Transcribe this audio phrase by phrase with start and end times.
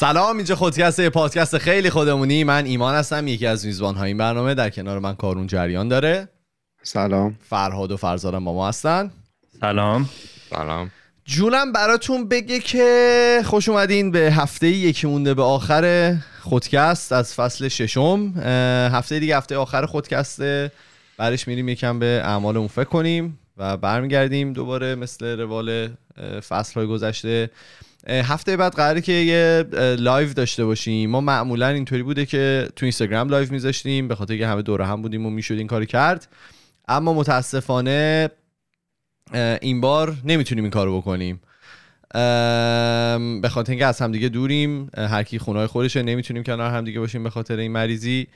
[0.00, 2.44] سلام اینجا خودکست پادکست خیلی خودمونی.
[2.44, 6.28] من ایمان هستم یکی از میزبان های این برنامه در کنار من کارون جریان داره.
[6.82, 7.38] سلام.
[7.48, 9.10] فرهاد و فرزادم با ما هستن.
[9.60, 10.08] سلام.
[10.50, 10.90] سلام.
[11.24, 17.68] جونم براتون بگه که خوش اومدین به هفته یکی مونده به آخر خودکست از فصل
[17.68, 18.32] ششم.
[18.92, 20.72] هفته دیگه هفته آخر خودکسته
[21.18, 25.88] برش میریم یکم به اعمالمون فکر کنیم و برمیگردیم دوباره مثل روال
[26.48, 27.50] فصل های گذشته.
[28.08, 29.64] هفته بعد قراره که یه
[29.98, 31.10] live داشته باشیم.
[31.10, 35.02] ما معمولا اینطوری بوده که تو اینستاگرام live میذاشتیم به خاطر که همه دوره هم
[35.02, 36.28] بودیم و می‌شد این کار کرد.
[36.88, 38.30] اما متاسفانه
[39.60, 41.40] این بار نمی‌تونیم این کارو بکنیم.
[43.40, 47.30] به خاطر اینکه از همدیگه دوریم هر کی خونه خودشه نمی‌تونیم کنار همدیگه باشیم به
[47.30, 48.26] خاطر این مریضی.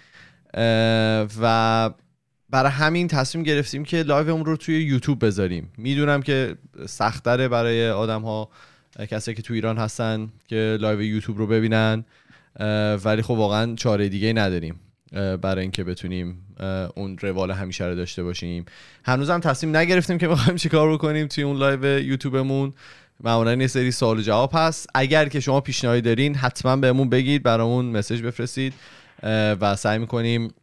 [1.40, 1.90] و
[2.50, 5.72] برای همین تصمیم گرفتیم که live مون رو توی یوتیوب بذاریم.
[5.78, 8.48] می‌دونم که سختره برای آدم ها
[8.98, 12.04] کسایی که تو ایران هستن که live یوتیوب رو ببینن
[13.04, 14.80] ولی خب واقعا چاره دیگه نداریم
[15.12, 16.56] برای اینکه بتونیم
[16.94, 18.64] اون روال همیشه رو داشته باشیم.
[19.04, 22.72] هنوز هم تصمیم نگرفتیم که بخوایم چیکار بکنیم توی اون live یوتیوبمون.
[23.20, 24.86] معمولا یه سری سوال و جواب هست.
[24.94, 28.74] اگر که شما پیشنهادی دارین حتما بهمون بگید برامون message بفرستید
[29.60, 30.54] و سعی می‌کنیم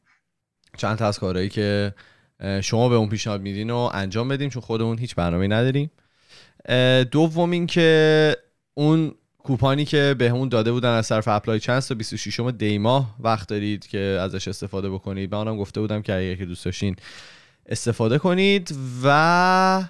[0.78, 1.94] چند تا از کارهایی که
[2.62, 5.92] شما به اون پیشنهاد میدین و انجام بدیم چون خودمون هیچ برنامه نداریم.
[7.12, 8.38] دوم این که
[8.74, 13.50] اون کوپانی که بهمون داده بودن از طرف اپلای چنس تا 26 دی ماه وقت
[13.50, 15.36] دارید که ازش استفاده بکنید.
[15.36, 16.96] من اونم گفته بودم که اگه که دوست داشتین
[17.66, 18.76] استفاده کنید.
[19.04, 19.84] و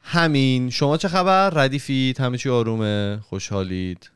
[0.00, 0.70] همین.
[0.70, 2.20] شما چه خبر؟ ردیفید.
[2.20, 3.20] همه چی آرومه.
[3.22, 4.10] خوشحالید.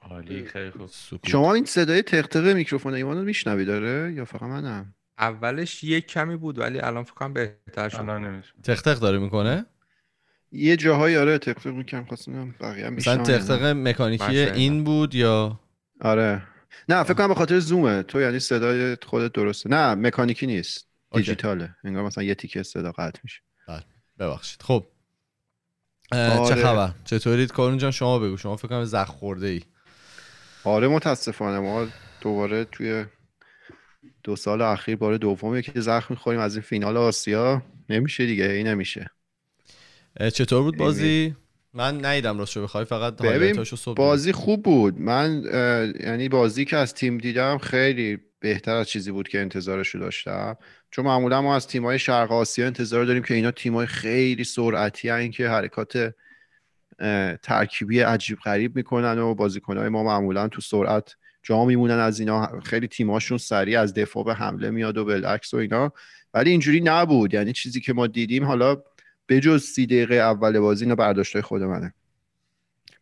[0.00, 0.44] عالی.
[0.44, 0.90] خیلی خوب.
[1.26, 6.36] شما این صدای تقتق میکروفون ایمان رو میشنوی داره؟ یا فقط منم؟ اولش یک کمی
[6.36, 8.44] بود ولی الان فکر کنم بهتر شد.
[8.62, 9.66] تقتق داره می‌کنه؟
[10.52, 15.60] یه جاهایی آره تقتق می‌کنم خواستم بقیه هم مثلا تقتق مکانیکی این بود یا؟
[16.00, 16.42] آره.
[16.88, 18.02] نه فکر کنم به خاطر زومه.
[18.02, 19.70] تو یعنی صدای خودت درسته.
[19.70, 20.88] نه مکانیکی نیست.
[21.12, 21.74] دیجیتاله.
[21.84, 23.40] انگار مثلا یه تیکه صدا قطع میشه.
[23.68, 23.82] بله
[24.18, 24.62] ببخشید.
[24.62, 24.86] خب.
[26.12, 26.48] آره.
[26.48, 28.36] چه خبر؟ چطورید؟ کارون جان شما بگو.
[28.36, 29.60] شما فکر کنم زخم خورده ای
[30.64, 31.58] آره متاسفانه.
[31.58, 31.86] ما
[32.20, 33.04] دوباره توی
[34.22, 37.62] دو سال اخیر بار دومی که زخم می‌خوریم از این فینال آسیا.
[37.90, 39.10] نمیشه دیگه این نمیشه.
[40.28, 41.34] چطور بود بازی؟
[41.74, 43.22] من نیدم راست شو بخوای فقط
[43.64, 45.00] صبح بازی خوب بود.
[45.00, 45.42] من
[46.00, 50.56] یعنی بازی که از تیم دیدم خیلی بهتر از چیزی بود که انتظارش رو داشتم.
[50.90, 55.30] چون معمولا ما از تیم‌های شرق آسیا انتظار داریم که اینا تیم‌های خیلی سرعتی هستن
[55.30, 56.14] که حرکات
[57.42, 62.60] ترکیبی عجیب غریب می‌کنن و بازیکنهای ما معمولا تو سرعت جا میمونن از اینا.
[62.60, 65.92] خیلی تیماشون سریع از دفاع به حمله میاد و بالعکس و اینا.
[66.34, 67.34] ولی اینجوری نبود.
[67.34, 68.82] یعنی چیزی که ما دیدیم حالا
[69.30, 71.94] بجز سی دقیقه اول بازی اینا برداشت خود منه.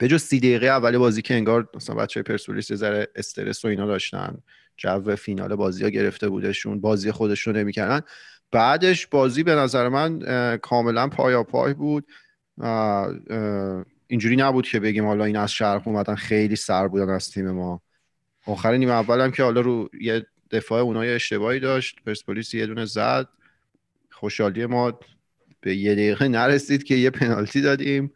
[0.01, 4.39] بجز سی دقیقه اول بازی که انگار مثلا بچه پرسپولیس ذره استرس و اینا داشتن
[4.77, 8.01] جو فینال بازی ها گرفته بودشون بازی خودشون نمی‌کردن.
[8.51, 12.07] بعدش بازی به نظر من کاملا پایا پای بود
[14.07, 17.83] اینجوری نبود که بگیم حالا این از شرق اومدن خیلی سر بودن از تیم ما.
[18.47, 21.99] آخر نیمه اول هم که حالا رو یه دفاع اونها اشتباهی داشت.
[22.07, 23.29] پرسپولیس یه دونه زد.
[24.11, 25.01] خوشحالی ما
[25.69, 28.13] به یه دقیقه نرسید که یه پنالتی دادیم.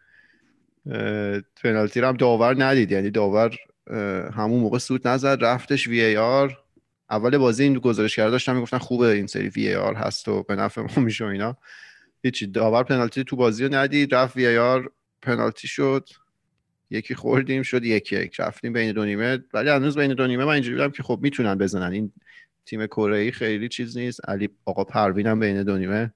[1.63, 2.93] پنالتی رو هم داور ندید.
[2.93, 3.57] یعنی داور
[4.35, 6.59] همون موقع سود نزد رفتش وی ای آر.
[7.11, 10.57] اول بازی این گزارش کرده داشتن می‌گفتن خوبه این سری وی آر هست و به
[10.57, 11.57] نفع ما میشه اینا.
[12.23, 12.47] هیچی.
[12.47, 14.15] داور پنالتی تو بازی رو ندید.
[14.15, 14.91] رفت وی آر.
[15.23, 16.09] پنالتی شد.
[16.91, 18.41] یکی خوردیم شد یکی یک.
[18.41, 19.39] رفتیم بین دو نیمه.
[19.55, 21.93] ولی هنوز بین دو نیمه من اینجوری بودم که خب می‌تونن بزنن.
[21.93, 22.13] این
[22.67, 24.29] تیم کره ای خیلی چیز نیست.
[24.29, 26.13] علی آقا پروین بین دو نیمه.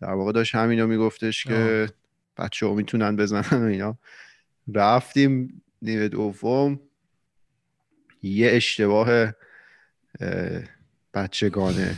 [0.00, 1.88] در واقع داشت همینو میگفتش که
[2.36, 3.98] بچه ها می‌تونن بزنن و اینا.
[4.74, 6.80] رفتیم نیمه دوم.
[8.22, 9.32] یه اشتباه
[11.14, 11.94] بچگانه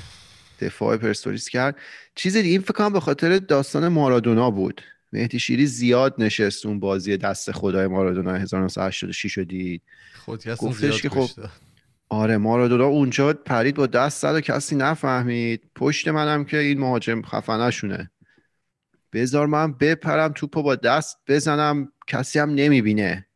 [0.61, 1.77] دفاع پرسپولیس کرد.
[2.15, 4.81] چیز دیگه این فکر کنم به خاطر داستان مارادونا بود.
[5.13, 9.83] مهدی شیری زیاد نشست اون بازی دست خدای مارادونا 1986 رو دید.
[10.59, 11.29] گفتش که خب
[12.13, 15.71] آره مارادونا اونجا پرید با دست زد و کسی نفهمید.
[15.75, 18.11] پشت منم که این مهاجم خفنشونه
[19.13, 23.27] بذار من بپرم توپو با دست بزنم کسی هم نمی‌بینه.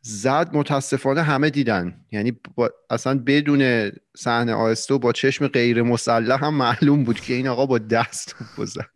[0.00, 2.04] زد متاسفانه همه دیدن.
[2.12, 7.48] یعنی با اصلا بدون صحنه آهسته با چشم غیر مسلح هم معلوم بود که این
[7.48, 8.86] آقا با دست بزن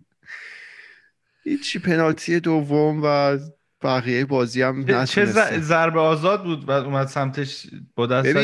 [1.44, 3.38] هیچی پنالتی دوم و
[3.84, 5.24] بقیه بازی هم چه
[5.60, 7.66] ضربه آزاد بود بعد اومد سمتش
[7.96, 8.42] با دست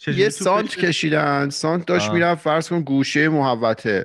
[0.00, 0.12] چه...
[0.12, 1.50] یه سانت کشیدن.
[1.50, 4.04] سانت داشت می‌رفت فرض کن گوشه محوته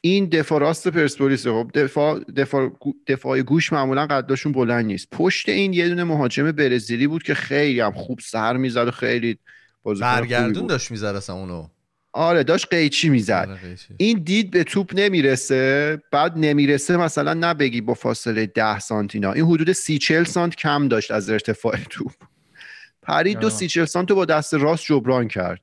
[0.00, 2.70] این دفاع راست پرسپولیس خب دفاع دفاع
[3.06, 5.08] دفاع گوش معمولا قداشون بلند نیست.
[5.12, 9.38] پشت این یه دونه مهاجم برزیلی بود که خیلی هم خوب سر می‌زد و خیلی
[9.82, 10.66] بازیکن برگردون.
[10.66, 11.68] داشت می‌زد اصلا اونو.
[12.14, 13.46] آره داشت قیچی می‌زد.
[13.48, 13.94] آره، قیچی.
[13.96, 19.44] این دید به توپ نمی‌رسه بعد نمی‌رسه مثلا نبگی با فاصله 10 سانتی نه این
[19.44, 22.12] حدود سی 40 سانت کم داشت از ارتفاع توپ.
[23.02, 23.52] پرید دو آه.
[23.52, 25.60] سی 40 سانت رو با دست راست جبران کرد.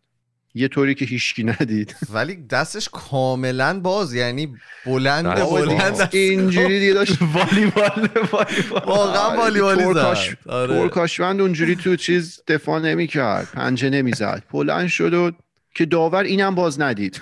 [0.53, 1.95] یه طوری که هیچکی ندید.
[2.13, 4.55] ولی دستش کاملا باز یعنی
[4.85, 8.81] بلند بلند اینجوری دیگه داشت والیبال والیبال.
[8.85, 10.75] واقعا آره، والیبالی ترکاش- زد آره.
[10.79, 13.47] ترکاشوند اونجوری تو چیز دفاع نمی‌کرد.
[13.53, 14.43] پنجه نمی‌زد.
[14.51, 15.31] بلند شد و
[15.75, 17.21] که داور اینم باز ندید.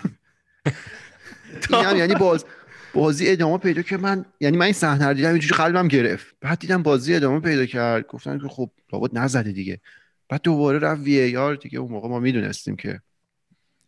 [1.73, 2.45] اینم یعنی باز
[2.93, 6.35] بازی ادامه پیدا که من یعنی من این صحنه رو دیدم اینجوری قلبم گرفت.
[6.41, 8.07] بعد دیدم بازی ادامه پیدا کرد.
[8.07, 9.79] گفتن که خب لابد نزده دیگه.
[10.29, 11.79] بعد دوباره رفت وی ای آر دیگه.
[11.79, 13.01] اون موقع ما می‌دونستیم که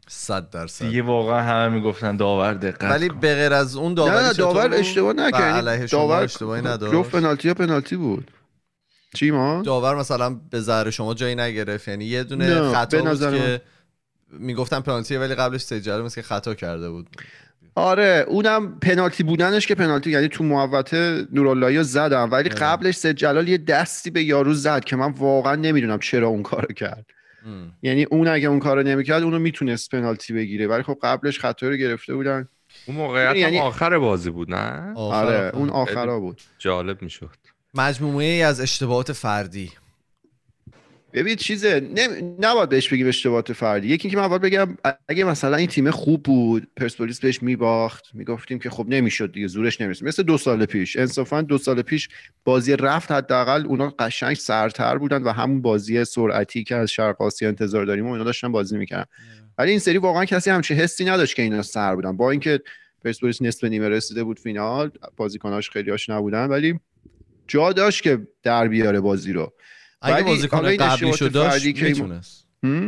[0.07, 0.85] صد درصد.
[0.85, 3.09] دیگه واقعا همه می‌گفتن داور دقت ولی.
[3.09, 5.41] به غیر از اون نه داوری نه داور؟ اشتباه نکرد.
[5.41, 6.93] علیه یعنی داور اشتباهی نداشت.
[6.93, 8.31] گفت پنالتی یا پنالتی بود.
[9.13, 11.87] چی ما؟ داور مثلا به ذره شما جایی نگرفت.
[11.87, 13.61] یعنی یه دونه نه، خطا بود که
[14.31, 17.09] می‌گفتن پنالتیه ولی قبلش سجاده مثل که خطا کرده بود.
[17.75, 22.31] آره اونم پنالتی بودنش که پنالتی یعنی تو محوطه نوراللهی رو زدم.
[22.31, 22.59] ولی آره.
[22.59, 26.73] قبلش سید جلال یه دستی به یارو زد که من واقعا نمی‌دونم چرا اون کارو
[26.73, 27.05] کرد.
[27.45, 27.71] ام.
[27.81, 30.67] یعنی اون اگه اون کارو نمی‌کرد اونو می‌تونست پنالتی بگیره.
[30.67, 32.47] ولی خب قبلش خطا رو گرفته بودن.
[32.85, 35.57] اون موقعیت یعنی- آخر بازی بود نه؟ آخر آره آخر.
[35.57, 36.41] اون آخرا بود.
[36.59, 37.29] جالب می‌شد.
[37.73, 39.71] مجموعه ای از اشتباهات فردی.
[41.13, 42.35] ببین چیزه نم...
[42.39, 43.87] نباید بهش بگیم اشتباهات فردی.
[43.87, 44.77] یکی اینکه من اول بگم
[45.07, 49.81] اگه مثلا این تیم خوب بود پرسپولیس بهش میباخت می‌گفتیم که خب نمی‌شد دیگه زورش
[49.81, 50.97] نمی‌رسه مثل دو سال پیش.
[50.97, 52.09] انصافا دو سال پیش
[52.43, 57.47] بازی رفت حداقل اونا قشنگ سرتر بودن و همون بازی سرعتی که از شرق آسیا
[57.47, 59.05] انتظار داریم و اینا داشتن بازی می‌کردن.
[59.57, 62.17] ولی این سری واقعا کسی همچین حسی نداشت که اینا سر بودن.
[62.17, 62.59] با اینکه
[63.03, 66.79] پرسپولیس نصف نیمه رسیده بود فینال بازیکناش خیلی هاش نبودن ولی
[67.47, 69.53] جا داشت که در بیاره بازی رو.
[70.01, 72.45] اگه ولی بازیکن حالا این قبلیشو داشت می‌تونست؟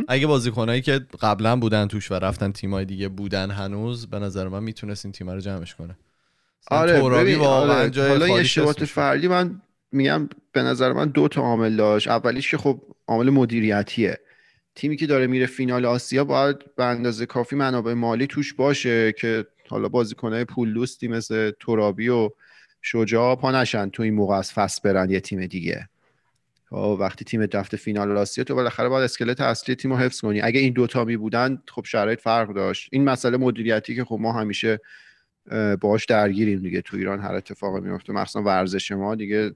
[0.08, 4.62] اگه بازیکنایی که قبلا بودن توش و رفتن تیمای دیگه بودن هنوز به نظر من
[4.62, 5.96] می‌تونست این تیم رو جمعش کنه
[6.66, 8.08] آره ببین آره.
[8.08, 8.84] حالا خالیش اشتباهات.
[8.84, 9.62] فردی من
[9.92, 14.18] میگم به نظر من دو تا عامل داشت اولیش که خب عامل مدیریتیه
[14.74, 19.46] تیمی که داره میره فینال آسیا باید به اندازه کافی منابع مالی توش باشه که
[19.68, 22.30] حالا بازیکنهای پول دوستی مثل ترابی و
[22.82, 25.88] شجاع پا نشن تو این موقع از فصل برن یه تیم دیگه
[26.72, 30.40] وقتی تیم رفته فینال آسیا تو بالاخره باید اسکلت اصلی تیم رو حفظ کنی.
[30.40, 32.88] اگه این دوتا می بودن خب شرایط فرق داشت.
[32.92, 34.80] این مسئله مدیریتی که خب ما همیشه
[35.50, 36.80] اه، باهاش درگیریم دیگه.
[36.80, 39.54] تو ایران هر اتفاقی میفته مخصوصا ورزش ما دیگه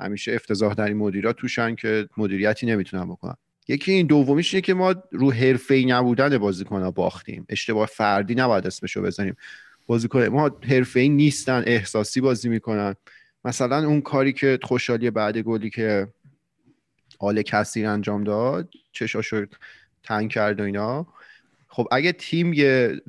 [0.00, 3.34] همیشه افتضاح در این مدیرا توشن که مدیریتی نمی‌تونن بکنن.
[3.68, 7.46] یکی این دومیش اینه که ما رو حرفه‌ای نبودن بازیکن‌ها باختیم.
[7.48, 9.36] اشتباه فردی نباید اسمشو بزنیم
[9.86, 12.94] بازیکن ما حرفه‌ای نیستن احساسی بازی می‌کنن.
[13.44, 16.08] مثلا اون کاری که خوشحالی بعد گلی که
[17.18, 19.46] آل کثیر انجام داد چشاشو
[20.02, 21.06] تنگ کرد و اینا.
[21.68, 23.00] خب اگه تیم یه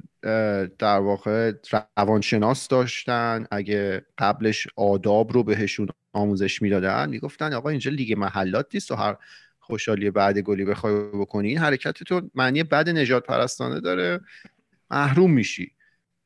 [0.79, 1.51] در واقع
[1.97, 8.91] روانشناس داشتن اگه قبلش آداب رو بهشون آموزش می‌دادن می‌گفتن آقا اینجا لیگ محلات نیست
[8.91, 9.15] و هر
[9.59, 14.19] خوشحالی بعد گلی بخوای بکنی این حرکت تو معنی بد نجات پرستانه داره
[14.91, 15.76] محروم میشی.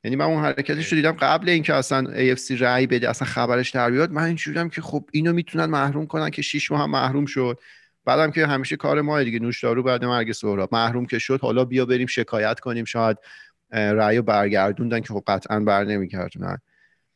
[0.04, 3.92] یعنی من اون حرکتش رو دیدم قبل اینکه اصلا AFC رأی بده اصلا خبرش در
[3.92, 7.60] بیاد من اینجوریم که خب اینو می‌تونن محروم کنن که شیش ماه هم محروم شد.
[8.06, 10.74] بعدم که همیشه کار ما دیگه نوشدارو بعد مرگ سهراب.
[10.74, 13.18] محروم که شد حالا بیا بریم شکایت کنیم شاید
[13.72, 16.58] رأی رو برگردوندن که خب قطعا بر نمیگردونن.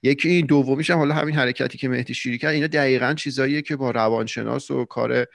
[0.04, 3.76] یکی این دومیش هم حالا همین حرکتی که مهدی شیری کرد اینا دقیقا چیزاییه که
[3.76, 5.26] با روانشناس و کار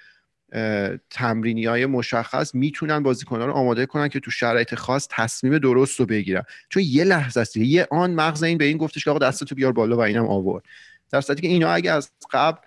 [1.11, 6.07] تمرینی های مشخص می‌تونن بازیکنان رو آماده کنن که تو شرایط خاص تصمیم درست رو
[6.07, 6.43] بگیرن.
[6.69, 9.73] چون یه لحظه است یه آن مغز این به این گفتش که آقا دستتو بیار
[9.73, 10.65] بالا و اینم آورد.
[11.11, 12.59] در صورتی که اینا اگه از قبل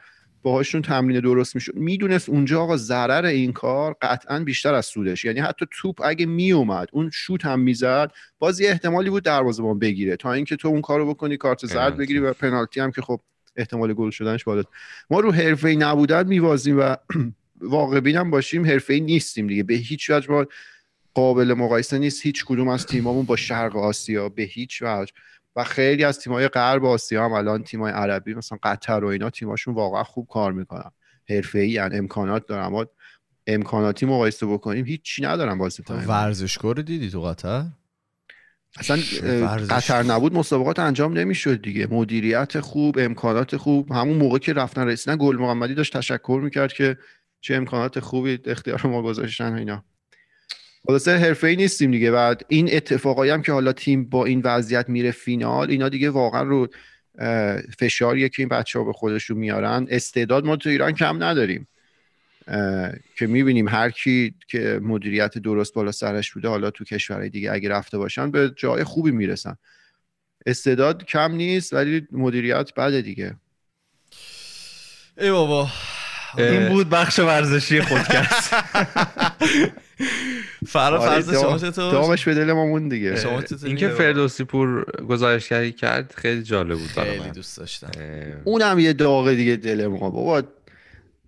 [0.42, 5.26] باهاشون تمرین درست می‌شد می‌دونست اونجا آقا ضرر این کار قطعا بیشتر از سودش.
[5.26, 10.16] یعنی حتی توپ اگه میومد اون شوت هم می‌زد باز یه احتمالی بود دروازه‌بان بگیره.
[10.16, 11.98] تا اینکه تو اون کارو بکنی کارت زرد.
[11.98, 13.22] بگیری و پنالتی هم که خب
[13.56, 14.64] احتمال گل شدنش بالا
[15.10, 16.96] ما رو حرفه‌ای نبودن میوازیم و
[17.64, 19.64] واقع بینم باشیم حرفه‌ای نیستیم دیگه.
[19.64, 20.46] به هیچ وجه ما
[21.14, 22.26] قابل مقایسه نیست.
[22.26, 25.14] هیچ کدوم از تیمامون با شرق آسیا به هیچ وجه.
[25.56, 29.74] و خیلی از تیمای غرب آسیا هم الان تیمای عربی مثلا قطر و اینا تیماشون
[29.74, 30.92] واقعا خوب کار می‌کنن.
[31.30, 32.66] حرفه‌ای ان امکانات دارن.
[32.66, 32.86] اما
[33.48, 35.60] امکاناتی مقایسه بکنیم هیچی ندارن
[36.08, 37.66] ورزشکار رو دیدی تو قطر؟
[38.78, 39.00] اصلا.
[39.70, 41.88] قطر نبود مسابقات انجام نمی‌شد دیگه.
[41.88, 43.92] مدیریت خوب امکانات خوب.
[43.92, 46.98] همون موقع که رفتن رسیدن گل محمدی داشت تشکر می‌کرد که
[47.44, 49.84] چه امکانات خوبی اختیار ما گذاشتن اینا.
[50.88, 54.90] خلاصه حرفه ای نیستیم دیگه و این اتفاقایی هم که حالا تیم با این وضعیت
[54.90, 56.68] میره فینال اینا دیگه واقعا رو
[57.80, 59.88] فشاریه که این بچه ها به خودشون میارن.
[59.90, 61.68] استعداد ما تو ایران کم نداریم.
[63.16, 67.70] که می‌بینیم هر کی که مدیریت درست بالا سرش بوده حالا تو کشورهای دیگه اگه
[67.70, 69.58] رفته باشن به جای خوبی می‌رسن.
[70.46, 73.36] استعداد کم نیست ولی مدیریت بده دیگه.
[75.18, 75.68] ای بابا.
[76.38, 78.54] این بود بخش ورزشی خودکست
[80.68, 83.16] فرا آره، فرض شما چطور؟ دامش به دل ما مون دیگه؟
[83.64, 87.92] اینکه فردوسی پور گزارشگری کرد خیلی جالب بود خیلی دوست داشتم.
[88.44, 90.44] اونم یه داغ دیگه دل ما بابا.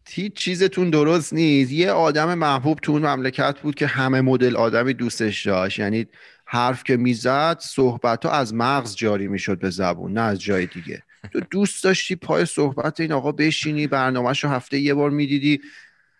[0.09, 1.71] هیچ چیزتون درست نیست.
[1.71, 5.79] یه آدم محبوب تو اون مملکت بود که همه مدل آدمی دوستش داشت.
[5.79, 6.07] یعنی
[6.45, 11.03] حرف که می‌زد صحبت ها از مغز جاری می‌شد به زبون نه از جای دیگه.
[11.33, 15.61] تو دوست داشتی پای صحبت این آقا بشینی برنامهش رو هفته یه بار می‌دیدی.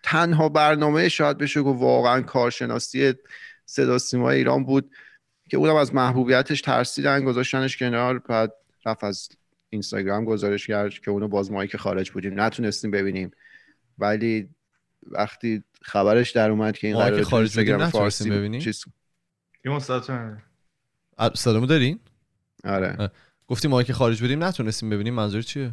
[0.04, 3.14] تنها برنامه شاید بشه گفت واقعا کارشناسی
[3.66, 4.92] صدا سیما ایران بود
[5.50, 8.54] که اونم از محبوبیتش ترسیدن گذاشتنش کنار بعد
[8.86, 9.30] رفت از
[9.70, 12.42] اینستاگرام گزارش کرد که اونو باز مایی که خارج بودیم.
[12.42, 13.32] نتونستیم ببینیم.
[13.98, 14.50] ولی
[15.04, 18.86] وقتی خبرش در اومد که این که تو خارج بودیم فارسی ببینیم؟ چیز
[21.34, 22.00] صدامو دارین؟
[22.64, 23.12] آره.
[23.48, 25.72] گفتیم ما که خارج بودیم نتونستیم ببینیم منظور چیه؟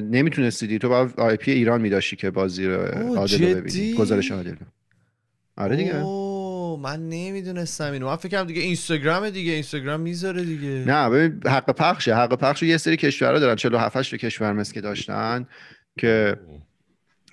[0.00, 2.80] نمی‌تونستی تو باید آی پی ایران میداشتی که بازی رو
[3.16, 3.94] عادل؟ ببینی.
[3.94, 4.54] گزارش عادل.
[5.56, 6.02] آره دیگه.
[6.82, 8.06] من نمی‌دونستم اینو.
[8.06, 9.52] من فکرم دیگه اینستاگرام دیگه.
[9.52, 10.84] اینستاگرام می‌ذاره دیگه.
[10.86, 12.14] نه ببین حق پخشه.
[12.14, 13.56] حق پخش یه سری کشورها دارن.
[13.56, 15.46] 47 8 کشور مثل که داشتن
[15.98, 16.36] که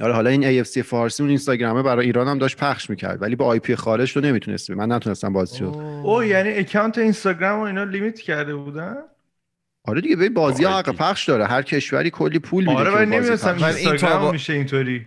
[0.01, 3.45] آره حالا این AFC فارسی اون اینستاگرامه برای ایران هم داشت پخش می‌کرد ولی با
[3.45, 4.73] IP خارج تو نمی‌تونستی.
[4.73, 5.67] من نتونستم بازی رو.
[5.67, 6.05] اوه.
[6.05, 8.95] او یعنی account اینستاگرام و اینا limit کرده بودن؟
[9.87, 10.89] آره دیگه ببین بازی ها حق.
[10.95, 11.45] پخش داره.
[11.45, 15.05] هر کشوری کلی پول میده آره ولی نمی‌دونستم اینستاگرام تا با- میشه اینطوری.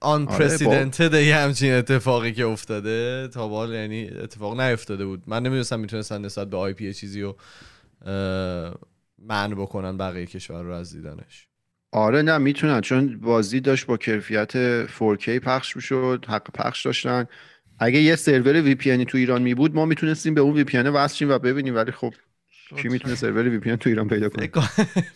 [0.00, 5.22] آن آره، پرسیدنتد یه همچین اتفاقی که افتاده تا به حال یعنی اتفاق نیفتاده بود.
[5.26, 7.36] من نمی‌دونستم می‌تونستن نسبت به IP چیزی رو
[9.18, 11.48] معنی بکنن بقیه کشور رو از دیدنش.
[11.92, 12.80] آره نه می‌تونن.
[12.80, 17.26] چون بازی داشت با کیفیت 4K پخش می‌شد حق پخش داشتن.
[17.78, 21.30] اگه یه سرور VPN تو ایران می بود ما می‌تونستیم به اون VPN وصل شیم
[21.30, 21.76] و ببینیم.
[21.76, 22.14] ولی خب
[22.76, 24.50] کی می‌تونه سرور VPN تو ایران پیدا کنه؟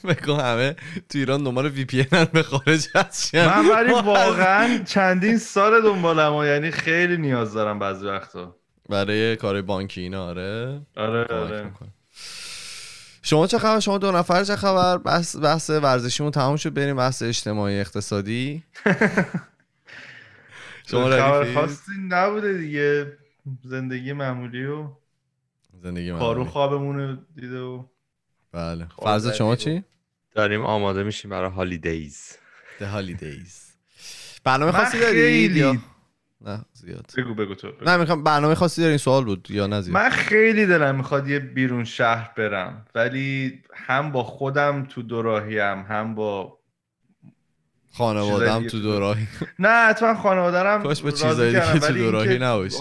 [0.04, 0.76] بگو همه
[1.08, 2.02] تو ایران دنبال وی پی
[2.32, 3.46] به خارج هستن.
[3.46, 8.56] من ولی واقعا چندین سال دنبالم و یعنی خیلی نیاز دارم بعضی وقتا.
[8.88, 10.80] برای کار بانکی اینا آره.
[10.96, 11.70] آره آره.
[13.26, 16.74] شما چه خبر؟ شما دو نفر چه خبر؟ بحث بحث ورزشیمون تموم شد.
[16.74, 18.64] بریم بحث اجتماعی اقتصادی.
[20.90, 23.12] شما خبر؟ خاصی نبوده دیگه.
[23.64, 24.88] زندگی معمولی و
[25.82, 27.84] زندگی من کارو خوابمون دیده و
[28.52, 28.86] بله.
[29.02, 29.56] فرض شما.
[29.56, 29.84] چی؟
[30.34, 32.36] داریم آماده میشیم برای هالیدیز
[32.78, 33.52] The Holidays.
[34.44, 35.76] برنامه خاصی دارید یا؟
[36.46, 37.84] نه زیاد بگو بگو تو بگو.
[37.84, 41.38] نه می‌خوام برنامه خاصی دارین سوال بود یا نه زیاد من خیلی دلم می‌خواد یه
[41.38, 46.58] بیرون شهر برم ولی هم با خودم تو دوراهیم هم با
[47.92, 49.26] خانوادم تو تو دوراهی
[49.58, 52.78] نه حتما خانوادرم کاش با راضی چیزای دیگه تو دوراهی نباشی.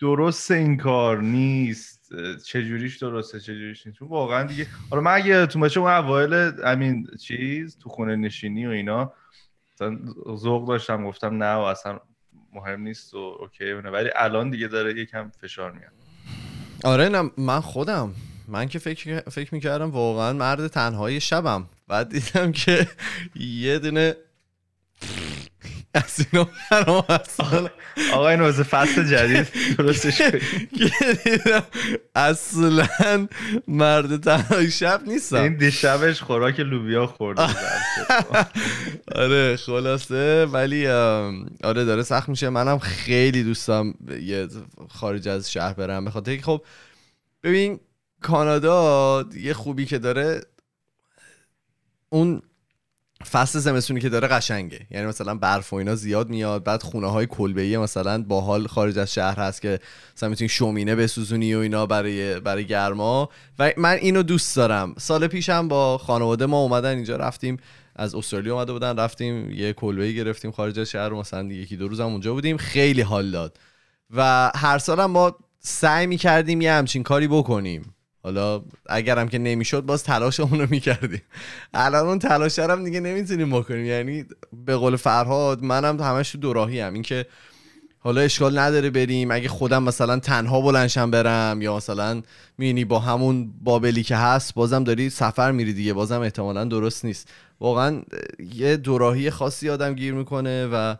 [0.00, 2.10] درست این کار نیست
[2.46, 7.06] چجوریش درسته چجوریش نیست چون واقعا دیگه حالا من اگه یادتون باشه اون اوایل همین
[7.20, 9.12] چیز تو خونه نشینی و اینا
[9.74, 9.98] مثلا
[10.36, 12.00] ذوق داشتم گفتم نه و اصلا
[12.54, 13.72] مهم نیست و اوکی.
[13.72, 15.92] ولی الان دیگه داره یکم فشار میاد.
[16.84, 18.14] آره نه من خودم.
[18.48, 21.68] من که فکر فکر می‌کردم واقعا مرد تنهای شبم.
[21.88, 22.86] بعد دیدم که
[23.36, 24.16] یه دونه
[25.94, 26.26] از
[26.70, 27.68] برام اصلا.
[28.12, 30.22] آقا این واسه فصل جدید درستش
[32.14, 33.28] اصلا
[33.68, 35.36] مرد تنهای شب نیستم.
[35.36, 37.56] این دیشبش خوراک لوبیا خورده بود.
[39.20, 42.48] آره خلاصه ولی آره داره سخت میشه.
[42.48, 44.48] منم خیلی دوستم یه
[44.88, 46.04] خارج از شهر برم.
[46.04, 46.62] به خاطر اینکه خب
[47.42, 47.80] ببین
[48.22, 50.40] کانادا یه خوبی که داره
[52.08, 52.42] اون
[53.32, 54.80] فصل زمستونی که داره قشنگه.
[54.90, 59.14] یعنی مثلا برف و اینا زیاد میاد بعد خونه های کلبه مثلا باحال خارج از
[59.14, 59.78] شهر هست که
[60.16, 63.28] مثلا می‌تونی شومینه بسوزونی و اینا برای برای گرما.
[63.58, 64.94] و من اینو دوست دارم.
[64.98, 67.56] سال پیشم با خانواده ما اومدن اینجا رفتیم.
[67.96, 71.10] از استرالیا اومده بودن رفتیم یه کلبه گرفتیم خارج از شهر.
[71.10, 72.56] مثلا یکی دو روزم اونجا بودیم.
[72.56, 73.58] خیلی حال داد.
[74.16, 77.93] و هر سالم ما سعی می‌کردیم یه همچین کاری بکنیم.
[78.24, 81.22] حالا اگرم که نمی‌شد باز تلاشمون رو می‌کردیم.
[81.74, 83.84] الان اون تلاش هم دیگه نمی‌تونیم بکنیم.
[83.84, 87.26] یعنی به قول فرهاد منم همش تو دوراهی هم اینکه
[87.98, 89.30] حالا اشکال نداره بریم.
[89.30, 92.22] اگه خودم مثلا تنها بلنشم برم یا مثلا
[92.58, 95.92] می‌بینی با همون بابلی که هست بازم داری سفر میری دیگه.
[95.92, 97.28] بازم احتمالا درست نیست.
[97.60, 98.02] واقعا
[98.54, 100.94] یه دوراهی خاصی آدم گیر می‌کنه و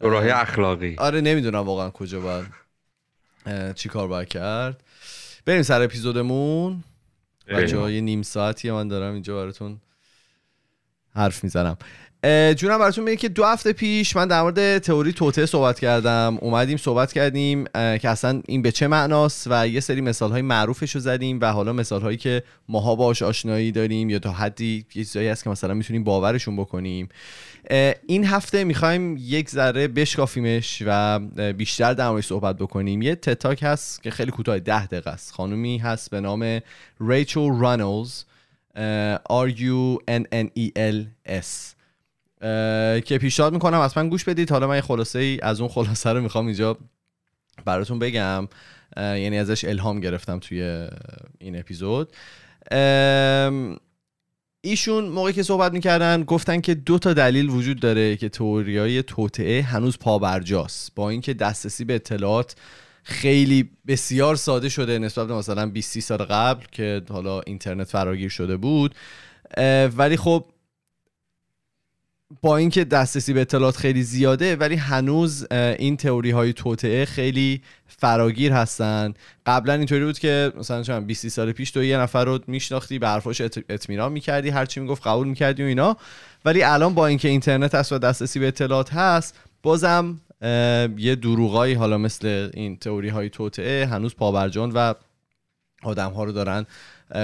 [0.00, 0.96] دوراهی اخلاقی.
[0.98, 4.82] آره نمی‌دونم واقعا کجا باید چی کار باید کرد.
[5.46, 6.84] بریم سر اپیزودمون.
[7.48, 9.80] بچه های نیم ساعتی من دارم اینجا براتون
[11.14, 11.76] حرف می‌زنم
[12.56, 16.38] جونم براتون میگه که دو هفته پیش من در مورد تئوری توته صحبت کردم.
[16.40, 20.94] اومدیم صحبت کردیم که اصلا این به چه معناست و یه سری مثال های معروفش
[20.94, 25.04] رو زدیم و حالا مثال هایی که ماها باش آشنایی داریم یا تا حدی یه
[25.04, 27.08] چیزایی هست که مثلا می‌تونیم باورشون بکنیم.
[28.06, 31.18] این هفته می‌خوایم یک ذره بشکافیمش و
[31.52, 33.02] بیشتر در موردش صحبت بکنیم.
[33.02, 35.32] یه تتاک هست که خیلی کوتاه ده دقیقه است.
[35.32, 36.60] خانومی هست به نام
[37.00, 38.24] ریچل رانلز
[39.30, 41.79] R U N N E L S.
[43.00, 44.50] که پیشنهاد می‌کنم حتما گوش بدید.
[44.50, 46.78] حالا من یه خلاصه ای از اون خلاصه رو می‌خوام اینجا
[47.64, 48.48] براتون بگم.
[48.96, 50.88] یعنی ازش الهام گرفتم توی
[51.38, 52.12] این اپیزود.
[54.60, 59.62] ایشون موقعی که صحبت می‌کردن گفتن که دو تا دلیل وجود داره که تئوریای توطعه
[59.62, 60.94] هنوز پابرجاست.
[60.94, 62.54] با اینکه دسترسی به اطلاعات
[63.02, 68.28] خیلی بسیار ساده شده نسبت به مثلا 20 30 سال قبل که حالا اینترنت فراگیر
[68.28, 68.94] شده بود.
[69.96, 70.44] ولی خب
[72.42, 78.52] با اینکه دسترسی به اطلاعات خیلی زیاده ولی هنوز این تئوری های توطعه خیلی فراگیر
[78.52, 79.14] هستن.
[79.46, 83.08] قبلا اینطوری بود که مثلا چند 20 سال پیش تو یه نفر رو میشناختی به
[83.08, 85.96] حرفاش اط- اطمینان می‌کردی هر چی می‌گفت قبول می‌کردی و اینا.
[86.44, 90.20] ولی الان با اینکه اینترنت هست و دسترسی به اطلاعات هست بازم
[90.96, 94.94] یه دروغایی حالا مثل این تئوری های توطعه هنوز پابرجان و
[95.82, 96.66] آدم ها رو دارن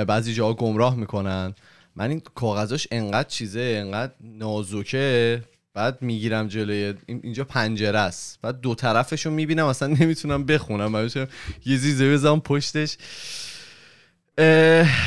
[0.07, 1.55] بعضی جاها گمراه می‌کنن.
[1.97, 5.43] من این کاغذاش انقدر چیزه انقدر نازکه.
[5.75, 8.39] بعد می‌گیرم جلوی این- اینجا پنجره است.
[8.43, 10.93] بعد دو طرفش رو می‌بینم اصلا نمی‌تونم بخونم.
[10.93, 11.29] بتونم
[11.67, 12.97] یه چیزی بزنم پشتش.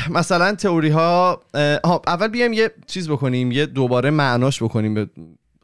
[0.10, 1.44] مثلا تئوری ها
[1.84, 5.10] آها، اول بیایم یه چیز بکنیم یه دوباره معناش بکنیم به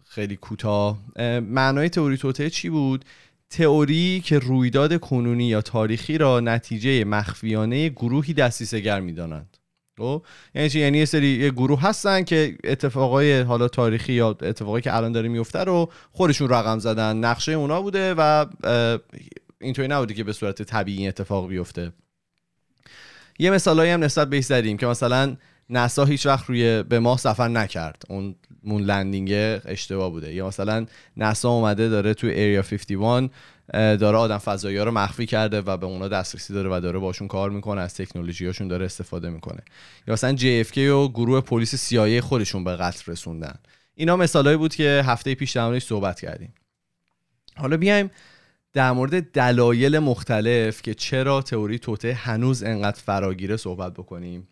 [0.09, 0.97] خیلی کوتاه.
[1.15, 3.05] اه، معنای تئوری توطعه چی بود؟
[3.49, 9.57] تئوری که رویداد کنونی یا تاریخی را نتیجه مخفیانه گروهی دستیسگر می‌دانند
[9.97, 14.81] خب؟ یعنی چی؟ یعنی یه سری یه گروه هستن که اتفاقای حالا تاریخی یا اتفاقایی
[14.81, 17.17] که الان داره میفته رو خودشون رقم زدن.
[17.17, 18.45] نقشه اونا بوده و
[19.61, 21.91] اینطوری نبوده که به صورت طبیعی اتفاق بیفته.
[23.39, 25.35] یه مثالایی هم نسبت بهش زدیم که مثلا
[25.69, 28.03] نسا هیچ وقت روی به ماه سفر نکرد.
[28.09, 29.31] اون مون لندینگ
[29.65, 30.33] اشتباه بوده.
[30.33, 30.85] یا مثلا
[31.17, 33.29] نسا اومده داره تو ایریا 51 اه،
[33.73, 37.27] داره آدم فضایی ها رو مخفی کرده و به اونا دسترسی داره و داره باشون
[37.27, 39.61] کار می‌کنه از تکنولوژی هاشون داره استفاده می‌کنه.
[40.07, 43.55] یا مثلا JFK و گروه پلیس CIA خودشون به قتل رسوندن.
[43.95, 46.53] اینا مثالایی بود که هفته پیش در صحبت کردیم.
[47.57, 48.11] حالا بیایم
[48.73, 54.47] در مورد دلایل مختلف که چرا تئوری توته هنوز انقدر فراگیره صحبت بکنیم.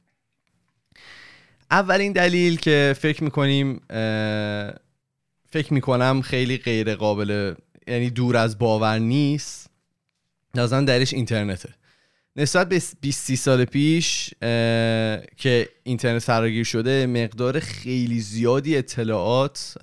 [1.71, 3.81] اولین دلیل که فکر می‌کنیم
[5.49, 7.53] فکر می‌کنم خیلی غیر قابل
[7.87, 9.69] یعنی دور از باور نیست
[10.55, 11.69] نظرم درش اینترنته.
[12.35, 14.29] نسبت به 20 سال پیش
[15.37, 19.75] که اینترنت فراگیر شده مقدار خیلی زیادی اطلاعات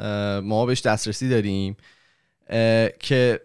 [0.42, 1.76] ما بهش دسترسی داریم
[2.98, 3.40] که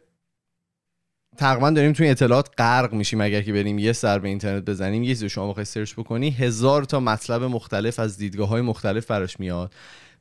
[1.38, 5.04] تقریبا داریم توی اطلاعات غرق میشیم اگر که بریم یه سر به اینترنت بزنیم.
[5.04, 9.39] یه چیزی شما بخوای search بکنی هزار تا مطلب مختلف از دیدگاه های مختلف براش
[9.39, 9.74] میاد.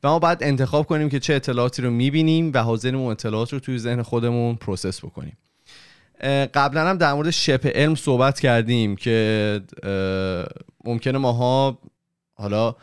[0.04, 3.58] و ما باید انتخاب کنیم که چه اطلاعاتی رو می‌بینیم و حاضریم اون اطلاعات رو
[3.58, 5.38] توی ذهن خودمون process بکنیم.
[6.54, 9.60] قبلا هم در مورد شبه علم صحبت کردیم که
[10.84, 11.78] ممکنه ماها
[12.34, 12.74] حالا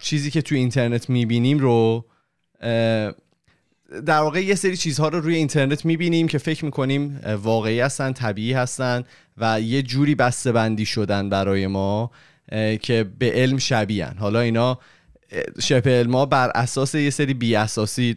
[0.00, 2.04] چیزی که توی اینترنت می‌بینیم رو
[4.06, 8.52] در واقع یه سری چیزها رو روی اینترنت می‌بینیم که فکر می‌کنیم واقعی هستن طبیعی
[8.52, 9.04] هستن
[9.36, 12.10] و یه جوری بسته بندی شدن برای ما
[12.82, 14.16] که به علم شبیهن.
[14.18, 14.78] حالا اینا
[15.60, 18.16] شبه علما بر اساس یه سری بی اساسی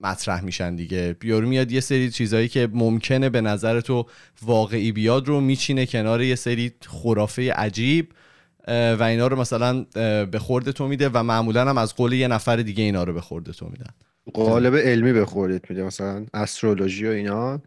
[0.00, 1.16] مطرح میشن دیگه.
[1.22, 4.06] یارو میاد یه سری چیزهایی که ممکنه به نظر تو
[4.42, 8.12] واقعی بیاد رو میچینه کنار یه سری خرافه عجیب
[8.68, 9.86] و اینا رو مثلا
[10.24, 13.20] به خورد تو میده و معمولا هم از قول یه نفر دیگه اینا رو به
[13.20, 13.90] خورد تو میدن.
[14.34, 17.62] قالب علمی به خوردت میده مثلا استرولوژی و اینا.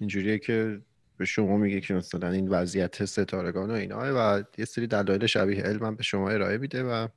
[0.00, 0.80] اینجوریه که
[1.16, 5.62] به شما میگه که مثلا این وضعیت ستارگان و اینا و یه سری دلایل شبیه
[5.62, 7.08] علم به شما ارائه میده و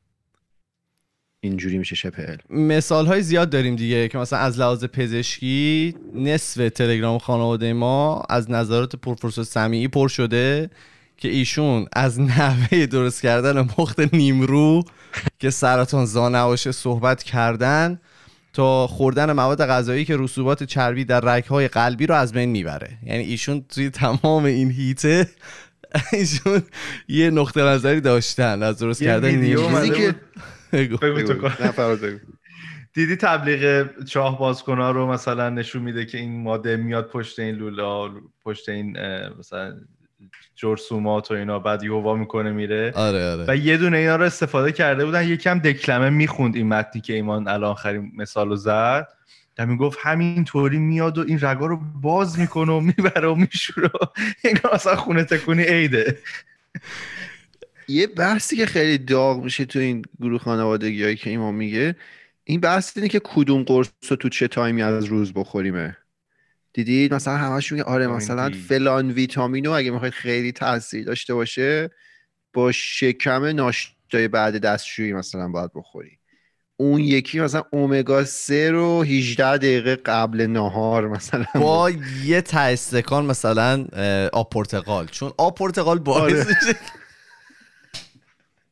[1.41, 6.69] اینجوری میشه شبه علم مثال های زیاد داریم دیگه که مثلا از لحاظ پزشکی نصف
[6.69, 10.69] تلگرام خانواده ما از نظرات پروفسور سمیعی پر شده
[11.17, 14.83] که ایشون از نحوه درست کردن مخت نیمرو
[15.39, 17.99] که سرطان زانواشه صحبت کردن
[18.53, 22.97] تا خوردن مواد غذایی که رسوبات چربی در رگهای قلبی رو از بین می‌بره.
[23.05, 25.29] یعنی ایشون توی تمام این هیته
[26.13, 26.63] ایشون
[27.07, 30.13] یه نقطه نظری داشتن از درست کردن نیمرو.
[32.93, 38.11] دیدی تبلیغ چاه بازکنا رو مثلا نشون میده که این ماده میاد پشت این لولا
[38.43, 38.97] پشت این
[39.39, 39.73] مثلا
[40.55, 42.91] جرسومات و اینا بعد یهو می‌کنه میره.
[42.95, 43.45] آره آره.
[43.47, 45.27] و یه دونه اینا رو استفاده کرده بودن.
[45.27, 49.07] یکم دکلمه می‌خوند این متنی که ایمان الان خریم مثال رو زد.
[49.57, 53.89] و می‌گفت همین طوری میاد و این رگا رو باز می‌کنه و می‌بره و میشوره.
[54.43, 56.17] انگار اصلا خونه تکونی عیده.
[57.89, 61.95] یه بحثی که خیلی داغ میشه تو این گروه خانوادگی هایی که ایمان میگه
[62.43, 65.97] این بحث اینه که کدوم قرص رو تو چه تایمی از روز بخوریمه.
[66.73, 68.51] دیدید مثلا همش میگه آره ویتامین مثلا.
[68.67, 71.89] فلان ویتامینو اگه می‌خواید خیلی تاثیر داشته باشه
[72.53, 76.19] با شکم ناشتای بعد دستشویی مثلا باید بخوری.
[76.77, 81.91] اون یکی مثلا اومگا 3 رو 18 دقیقه قبل نهار مثلا با
[82.25, 83.85] یه استکان مثلا
[84.33, 85.05] آب پرتقال.
[85.05, 86.55] چون آب پرتقال باعث آره.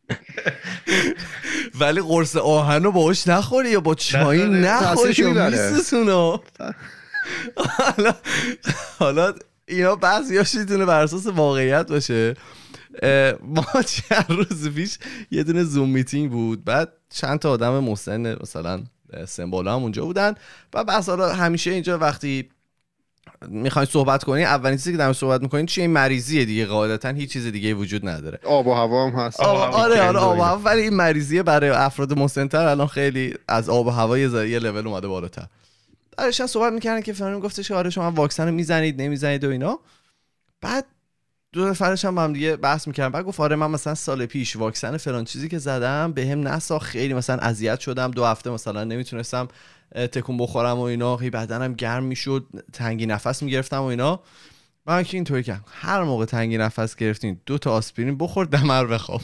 [1.80, 5.14] ولی قرص آهن رو باهاش نخوری یا با چای نخوری.
[5.52, 6.40] میسوزونه.
[7.56, 8.14] حالا
[9.00, 9.34] حالا
[9.66, 12.34] اینا بعضیاش می‌تونه بر اساس واقعیت باشه
[13.42, 14.98] ما چند روز پیش
[15.32, 18.84] یه دونه زوم میتینگ بود بعد چند تا آدم مسن مثلا
[19.28, 20.36] سن بالا هم اونجا بودن
[20.74, 22.50] و بس حالا همیشه اینجا وقتی
[23.48, 27.34] می‌خواین صحبت کنین اولین چیزی که در صحبت می‌کنین چیه؟ این مریضیه دیگه قاعدتا هیچ
[27.34, 28.40] چیز دیگه وجود نداره.
[28.44, 29.40] آب و هوا هم هست.
[29.40, 30.42] آب آره آره آب و.
[30.42, 30.58] هوا.
[30.58, 34.60] ولی این مریضیه برای افراد مسنتر الان خیلی از آب و هوا یه ذره- یه
[34.60, 35.48] لول اومده بالاتر.
[36.18, 39.80] داشتن صحبت می‌کردن که فلانی گفتش آره شما واکسن رو می‌زنید نمی‌زنید و اینا.
[40.62, 40.86] بعد
[41.54, 43.12] دو نفرش هم با هم دیگه بحث می‌کردن.
[43.12, 46.80] بعد گفت آره من مثلا سال پیش واکسن فلان چیزی که زدم به هم نسا
[46.80, 48.12] خیلی مثلا اذیت شدم.
[48.12, 49.48] دو هفته مثلا نمی‌تونستم
[49.96, 54.20] تکون بخورم و اینا خیلی بدنم گرم می‌شد تنگی نفس می‌گرفتم و اینا.
[54.86, 55.64] من که اینطوری کردم.
[55.68, 59.22] هر موقع تنگی نفس گرفتین دو تا آسپرین بخور دمر بخواب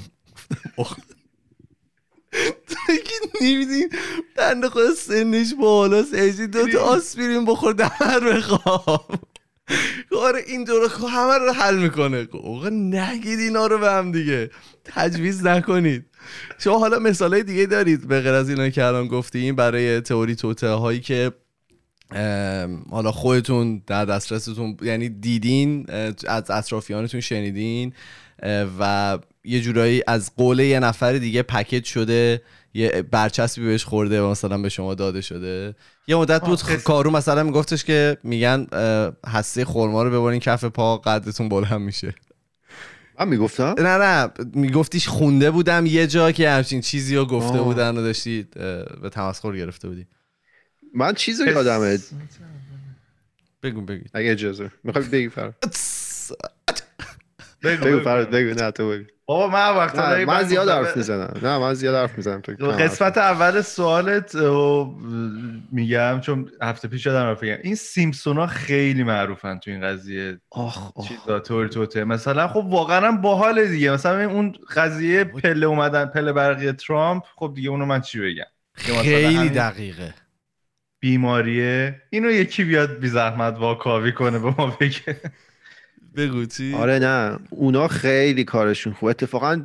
[2.87, 3.89] که نمیدین
[4.37, 9.11] بنده خود سنش بالاست ایجی دو تا آسپرین بخور دمر بخواب
[10.21, 12.27] آره این دو رو همه رو حل می‌کنه.
[12.33, 14.49] آقا نگید اینا رو به هم دیگه.
[14.85, 16.05] تجویز نکنید.
[16.59, 20.67] شما حالا مثالای دیگه دارید به غیر از اینا که الان گفتیم برای تئوری توته
[20.67, 21.31] هایی که
[22.89, 25.85] حالا خودتون در دسترستون یعنی دیدین
[26.27, 27.93] از اطرافیانتون شنیدین
[28.79, 32.41] و یه جورایی از قول یه نفر دیگه پکیج شده
[32.73, 35.75] یه برچسبی بهش خورده و مثلا به شما داده شده.
[36.07, 36.77] یه مدت بود قصه.
[36.77, 38.67] کارو مثلا میگفتش که میگن
[39.27, 42.15] هسته خورما رو ببرین کف پا قدتون بلند میشه.
[43.19, 47.63] من می‌گفتم؟ نه نه میگفتیش خونده بودم یه جا که همچین چیزی رو گفته آه.
[47.63, 48.63] بودن و داشتی اه،
[49.01, 50.05] به تمسخر گرفته بودی.
[50.95, 51.97] من چیزی یادمه.
[53.63, 54.03] بگو بگو.
[54.13, 54.71] اگه اجازه.
[54.83, 55.55] می‌خوای بگی فراد
[57.63, 59.05] بگو بگو بگو نه تو بگو.
[59.25, 61.39] بابا من وقتا داری من زیاد حرف می‌زنم.
[61.41, 64.35] نه من زیاد حرف می‌زنم تو قسمت اول سوالت
[65.71, 70.37] میگم چون هفته پیش یادم رفت بگم این سیمپسونا خیلی معروفن تو این قضیه.
[70.51, 71.07] آخ آخ.
[71.07, 72.03] چیزا تور توته.
[72.03, 73.91] مثلا خب واقعا هم باحال دیگه.
[73.91, 78.43] مثلا اون قضیه پله اومدن پله برقی ترامپ خب دیگه اونو من چی بگم؟
[79.01, 80.13] خیلی دقیقه.
[80.99, 82.01] بیماریه.
[82.09, 85.21] اینو یکی بیاد بی زحمت واکاوی کنه به ما بگه.
[86.15, 87.39] بگو چی آره نه.
[87.49, 89.09] اونا خیلی کارشون خوب.
[89.09, 89.61] اتفاقا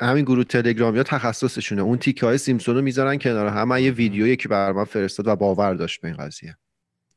[0.00, 1.82] همین گروه تلگرامی ها تخصصشونه.
[1.82, 3.68] اون تیکه های سیمسون رو می‌ذارن کنار هم.
[3.68, 6.56] من یه ویدیو یکی بر من فرستاد و باور داشت به این قضیه.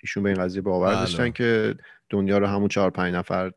[0.02, 1.00] ایشون به این قضیه باور بله.
[1.00, 1.76] داشتن که
[2.10, 3.52] دنیا رو همون چهار پنج نفر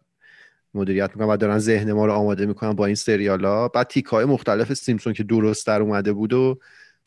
[0.75, 4.25] مدیریت می‌کنن و دارن ذهن ما رو آماده می‌کنن با این سریالا بعد تیکه های
[4.25, 6.61] مختلف سیمسون که درست در اومده بود و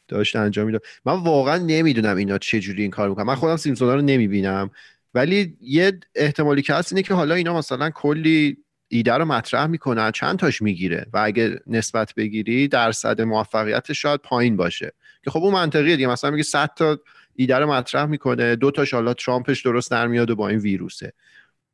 [0.07, 0.81] داشت انجام می‌داد.
[1.05, 3.25] من واقعا نمی‌دونم اینا چه جوری این کار می‌کنن.
[3.25, 4.69] من خودم سیمسون ها رو نمی‌بینم.
[5.13, 10.11] ولی یه احتمالی که هست اینه که حالا اینا مثلا کلی ایده رو مطرح می‌کنن
[10.11, 14.93] چند تاش می‌گیره و اگه نسبت بگیری درصد موفقیت شاید پایین باشه.
[15.23, 16.07] که خب اون منطقیه دیگه.
[16.07, 16.99] مثلا میگه 100 تا
[17.35, 21.13] ایده رو مطرح می‌کنه دو تاش حالا ترامپش درست در میاد و با این ویروسه.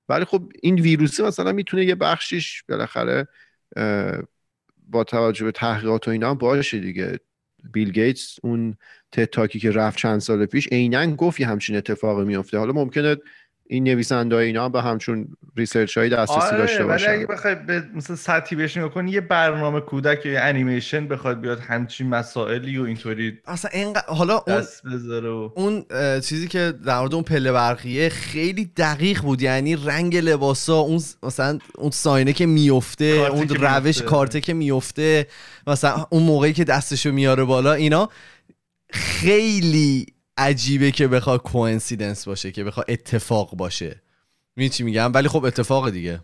[0.10, 3.28] ولی خب این ویروسه مثلا می‌تونه یه بخشیش بالاخره
[4.88, 7.20] با توجه به تحقیقات و اینا باشه دیگه.
[7.74, 8.78] بیل گیتس اون
[9.12, 13.16] تتاکی که رفت چند سال پیش عینا گفت یه همچین اتفاقی میفته حالا ممکنه
[13.72, 15.28] این نویسنده اینا هم به همچون
[15.58, 19.12] research های دسترسی داشته آره ولی باشن اگه بخوای به مثلا سطحی بهش نگاه کنی
[19.12, 24.44] یه برنامه کودک یا یه انیمیشن بخواد بیاد همچین مسائلی و اینطوری اصلا اینقدر حالا
[24.48, 25.86] اون دست بذاره و اون
[26.20, 31.60] چیزی که در مورد اون پله برقیه خیلی دقیق بود یعنی رنگ لباسا اون مثلا
[31.76, 34.04] اون sign ه که میفته اون که روش میفته.
[34.04, 35.28] کارته که میفته
[35.68, 38.10] مثلا اون موقعی که دستشو میاره بالا اینا
[38.92, 40.06] خیلی
[40.40, 44.02] عجیبه که بخواد coincidence باشه که بخواد اتفاق باشه.
[44.56, 46.20] می‌دونی چی میگم؟ ولی خب اتفاق دیگه.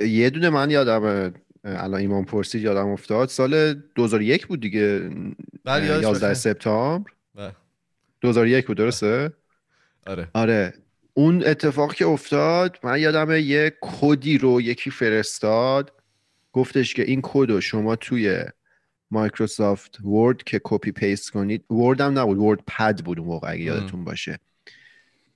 [0.00, 1.34] یه دونه من یادم
[1.64, 3.28] الان ایمان پرسید یادم افتاد.
[3.28, 5.10] سال 2001 بود دیگه
[5.64, 6.34] بله، یادش 11 بخیر.
[6.34, 7.10] سپتامبر.
[7.34, 7.52] بله.
[8.20, 9.32] 2001 بود درسته؟
[10.06, 10.28] آره.
[10.34, 10.74] آره.
[11.14, 15.92] اون اتفاق که افتاد من یادمه یه کدی رو یکی فرستاد.
[16.52, 18.44] گفتش که این کد رو شما توی
[19.10, 21.70] Microsoft Word که copy paste کنید.
[21.70, 24.38] Word هم نبود WordPad بود اون موقع اگه یادتون باشه.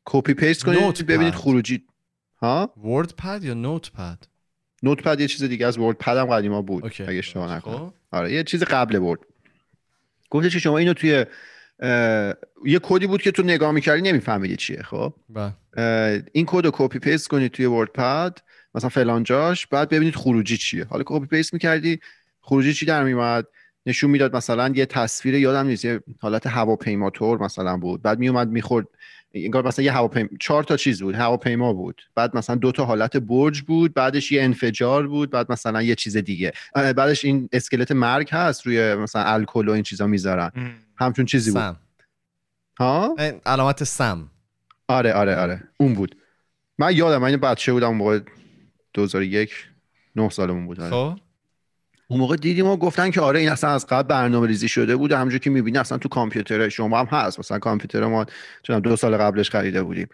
[0.05, 1.34] copy paste کنید note ببینید.
[1.34, 1.82] خروجی.
[2.37, 4.18] ها؟ WordPad یا Notepad؟
[4.83, 7.03] Notepad یه چیز دیگه از WordPad هم قدیما بود okay.
[7.02, 7.78] اگه اشتباه نکنم.
[7.78, 7.92] خب.
[8.10, 9.20] آره یه چیز قبل Word.
[10.30, 11.26] گفتش که شما اینو توی
[11.80, 12.34] اه،
[12.64, 15.52] یه کدی بود که تو نگاه می‌کردی نمیفهمیدی چیه خب؟ بله.
[15.76, 18.38] اه، این کد رو copy paste کنید توی WordPad
[18.74, 20.84] مثلا فلان جاش بعد ببینید خروجی چیه.
[20.84, 22.00] حالا copy paste می‌کردی
[22.40, 23.46] خروجی چی در میومد
[23.87, 28.03] نشون می‌داد مثلا یه تصویر یادم نیست یه حالت هواپیما تور مثلا بود.
[28.03, 28.87] بعد میومد می‌خورد
[29.35, 32.03] انگار مثلا یه هواپیما چهار تا چیز بود هواپیما بود.
[32.14, 36.16] بعد مثلا دو تا حالت برج بود بعدش یه انفجار بود بعد مثلا یه چیز
[36.16, 36.53] دیگه.
[36.75, 40.51] بعدش این اسکلت مرگ هست روی مثلا الکل و این چیزا می‌ذارن.
[40.97, 41.61] همچون چیزی بود.
[41.61, 41.77] سم.
[42.79, 43.16] ها؟
[43.47, 44.31] علامت سم.
[44.88, 45.62] آره آره آره.
[45.77, 46.16] اون بود.
[46.79, 48.20] من یادم من بچه بودم اون موقع
[48.94, 49.68] 2001
[50.16, 50.81] نه سالمون بود.
[50.81, 50.90] آره.
[50.90, 51.18] خب؟
[52.09, 55.12] اون موقع دیدیم و گفتن که آره این اصلا از قبل برنامه ریزی شده بود
[55.12, 57.38] همونجور که می‌بینی اصلا تو کامپیوتر شما هم هست.
[57.38, 58.27] مثلا کامپیوتر ما
[58.62, 60.09] چون دو سال قبلش خریده بودیم.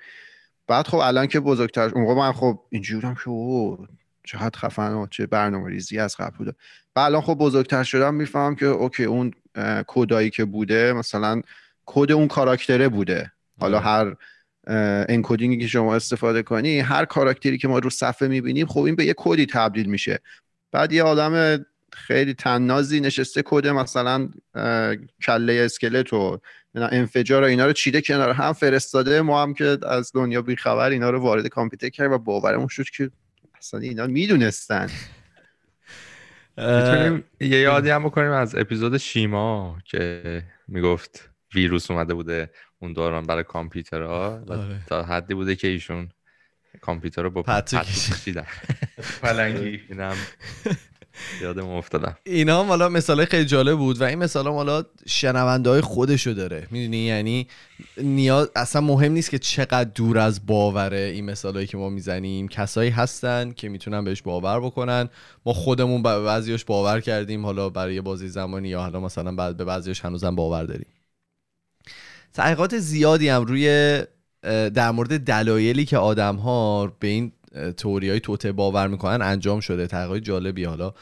[0.66, 3.88] بعد خب الان که بزرگتر اون موقع من خب اینجوری بودم که اوه
[4.24, 6.54] چقدر خفن و چه برنامه ریزی از قبل بوده.
[6.96, 9.32] و الان خب بزرگتر شدم می‌فهمم که اوکی اون
[9.86, 11.42] کدایی که بوده مثلا
[11.86, 13.32] کد اون کاراکتره بوده.
[13.60, 13.86] حالا آره.
[13.86, 14.16] هر
[15.08, 19.04] انکودینگی که شما استفاده کنی هر کاراکتری که ما رو صفحه می‌بینیم خب این به
[19.04, 20.18] یه کدی تبدیل میشه.
[20.72, 21.64] بعد یه آدم
[22.06, 24.28] خیلی تنازی نشسته کد مثلا
[25.22, 26.40] کله اسکلت و
[26.74, 29.22] انفجار و اینا رو چیده کنار هم فرستاده.
[29.22, 33.10] ما هم که از دنیا بیخبر اینا رو وارد کامپیوتر کردیم و باورمون شد که
[33.54, 34.90] اصلا اینا می‌دونستن.
[36.56, 43.26] می‌تونیم یه یادی هم بکنیم از اپیزود شیما که می‌گفت ویروس اومده بوده اون دوران
[43.26, 44.80] برای کامپیوترها و آره.
[44.86, 46.08] تا حدی بوده که ایشون
[46.80, 48.14] کامپیوتر رو با پتو پتو کشید.
[48.14, 48.46] کشیدن
[49.22, 49.80] پلنگی.
[49.88, 50.16] اینم
[51.42, 52.16] یادم افتادم.
[52.24, 56.30] اینا هم حالا مثال خیلی جالب بود و این مثال هم حالا شنونده های خودشو
[56.30, 56.66] داره.
[56.70, 57.46] می‌دونی؟ یعنی
[57.96, 62.48] نیاز اصلا مهم نیست که چقدر دور از باوره این مثالهایی که ما می‌زنیم.
[62.48, 65.08] کسایی هستن که می‌تونن بهش باور بکنن.
[65.46, 69.64] ما خودمون به بعضیاش باور کردیم حالا برای بازی زمانی یا حالا مثلا بعد به
[69.64, 70.86] بعضیاش هنوزم باور داریم.
[72.32, 73.98] تحقیقات زیادی هم روی
[74.74, 77.32] در مورد دلایلی که آدم ها به این
[77.76, 79.86] تئوری های توته باور می‌کنن انجام شده.
[79.86, 80.94] تحقیقات جالبی حالا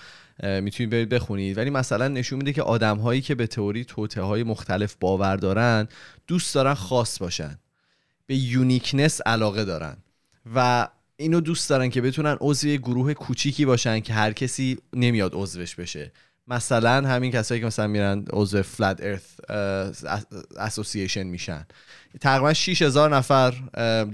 [0.43, 1.59] می‌تونید برید بخونید.
[1.59, 5.89] ولی مثلا نشون میده که آدم هایی که به تئوری توته های مختلف باور دارن
[6.27, 7.59] دوست دارن خاص باشن.
[8.27, 9.97] به یونیکنس علاقه دارن.
[10.55, 15.75] و اینو دوست دارن که بتونن عضو گروه کوچیکی باشن که هر کسی نمیاد عضوش
[15.75, 16.13] بشه.
[16.49, 20.05] مثلا همین کسایی که مثلا میرن عضو فلت ارث
[20.57, 21.67] اسوسییشن میشن.
[22.21, 23.55] تقریبا 6000 نفر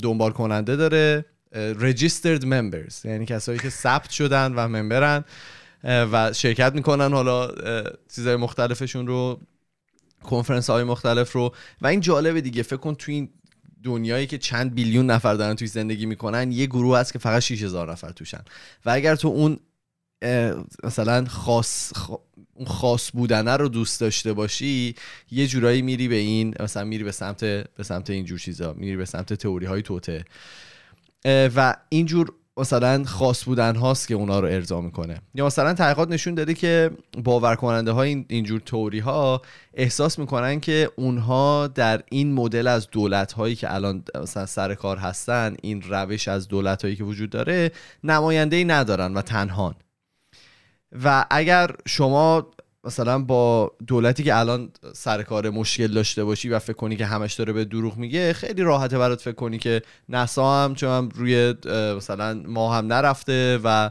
[0.02, 1.24] دنبال کننده داره.
[1.54, 5.24] رجیسترد ممبرز یعنی کسایی که ثبت شدن و ممبرن
[5.84, 7.12] و شرکت می‌کنن.
[7.12, 7.50] حالا
[8.14, 9.40] چیزهای مختلفشون رو
[10.22, 11.54] کنفرنس های مختلف رو.
[11.80, 13.28] و این جالبه دیگه فکر کن تو این
[13.82, 17.92] دنیایی که چند بیلیون نفر دارن توی زندگی می‌کنن یه گروه هست که فقط 6000
[17.92, 18.40] نفر توشن.
[18.86, 19.58] و اگر تو اون
[20.84, 21.92] مثلا خاص
[22.54, 24.94] اون خاص بودنه رو دوست داشته باشی
[25.30, 28.96] یه جورایی میری به این مثلا میری به سمت به سمت این جور چیزا میری
[28.96, 30.24] به سمت تئوری های توته.
[31.26, 35.20] و اینجور مثلا خاص بودن هاست که اونا رو ارضا می‌کنه.
[35.34, 36.90] یا مثلا تحقیقات نشون داده که
[37.24, 39.42] باور کننده های این اینجور تئوری ها
[39.74, 44.96] احساس می‌کنن که اونها در این مدل از دولت هایی که الان مثلا سر کار
[44.96, 47.72] هستن این روش از دولت هایی که وجود داره
[48.04, 49.74] نماینده ای ندارن و تنهان.
[51.04, 52.50] و اگر شما
[52.84, 57.34] مثلا با دولتی که الان سر کار مشکل داشته باشی و فکر کنی که همش
[57.34, 61.54] داره به دروغ میگه خیلی راحته برات فکر کنی که نسا هم چون هم روی
[61.96, 63.90] مثلا ما هم نرفته و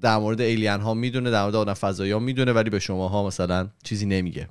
[0.00, 3.26] در مورد ایلین ها می‌دونه در مورد آدم فضایی ها می‌دونه ولی به شما ها
[3.26, 4.48] مثلا چیزی نمیگه.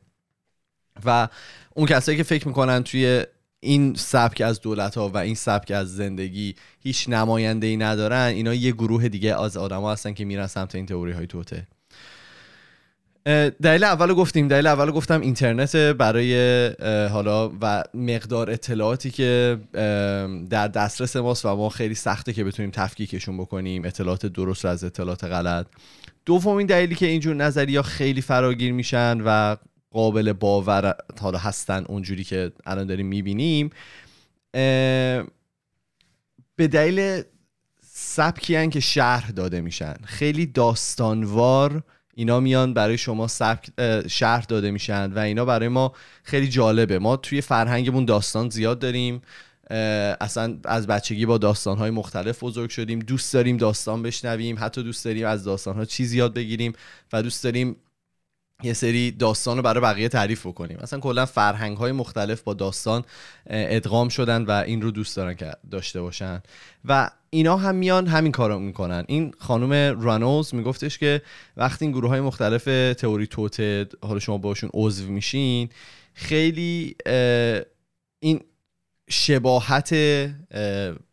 [1.05, 1.27] و
[1.73, 3.23] اون کسایی که فکر می‌کنن توی
[3.59, 8.53] این سبک از دولت ها و این سبک از زندگی هیچ نماینده ای ندارن اینا
[8.53, 11.67] یه گروه دیگه از آدما هستن که میرن سمت این تئوری های توته.
[13.61, 16.67] دلیل اول گفتیم دلیل اول گفتم اینترنت برای
[17.07, 19.59] حالا و مقدار اطلاعاتی که
[20.49, 25.23] در دسترس ماست و ما خیلی سخته که بتونیم تفکیکشون بکنیم اطلاعات درست از اطلاعات
[25.23, 25.67] غلط.
[26.25, 29.55] دومین دلیلی که اینجور نظریا خیلی فراگیر میشن و
[29.91, 33.69] قابل باور حالا هستن اونجوری که الان داریم می‌بینیم
[36.55, 37.21] به دلیل
[37.83, 39.95] سبکی که شرح داده میشن.
[40.03, 41.83] خیلی داستانوار
[42.19, 43.69] اینا میان برای شما سبک
[44.07, 46.99] شهر داده میشن و اینا برای ما خیلی جالبه.
[46.99, 49.21] ما توی فرهنگمون داستان زیاد داریم.
[50.21, 52.99] اصلا از بچگی با داستانهای مختلف بزرگ شدیم.
[52.99, 54.55] دوست داریم داستان بشنویم.
[54.59, 56.73] حتی دوست داریم از داستانها چیزی یاد بگیریم
[57.13, 57.75] و دوست داریم
[58.63, 60.77] یه سری داستان رو برای بقیه تعریف بکنیم.
[60.83, 63.03] مثلا کلا فرهنگ های مختلف با داستان
[63.49, 66.41] ادغام شدن و این رو دوست دارن که داشته باشن.
[66.85, 69.03] و اینا هم میان همین کارو می‌کنن.
[69.07, 71.21] این خانم رانوز میگفتش که
[71.57, 75.69] وقتی این گروه های مختلف تئوری توته حالا شما باشون عضو میشین
[76.13, 76.95] خیلی
[78.19, 78.41] این
[79.09, 79.95] شباهت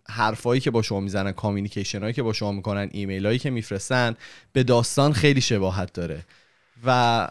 [0.08, 4.16] حرفایی که با شما می‌زنن کامیونیکیشن هایی که با شما می‌کنن ایمیل هایی که میفرستن
[4.52, 6.24] به داستان خیلی شباهت داره.
[6.84, 7.28] و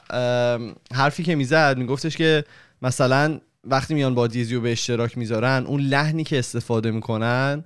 [0.93, 2.43] حرفی که می‌زد میگفتش که
[2.81, 7.63] مثلا وقتی میان با دیزیو به اشتراک می‌ذارن اون لحنی که استفاده می‌کنن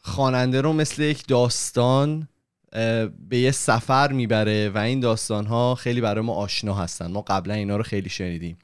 [0.00, 2.28] خواننده رو مثل یک داستان
[3.28, 7.06] به یه سفر می‌بره و این داستان ها خیلی برای ما آشنا هستن.
[7.06, 8.58] ما قبلا اینا رو خیلی شنیدیم.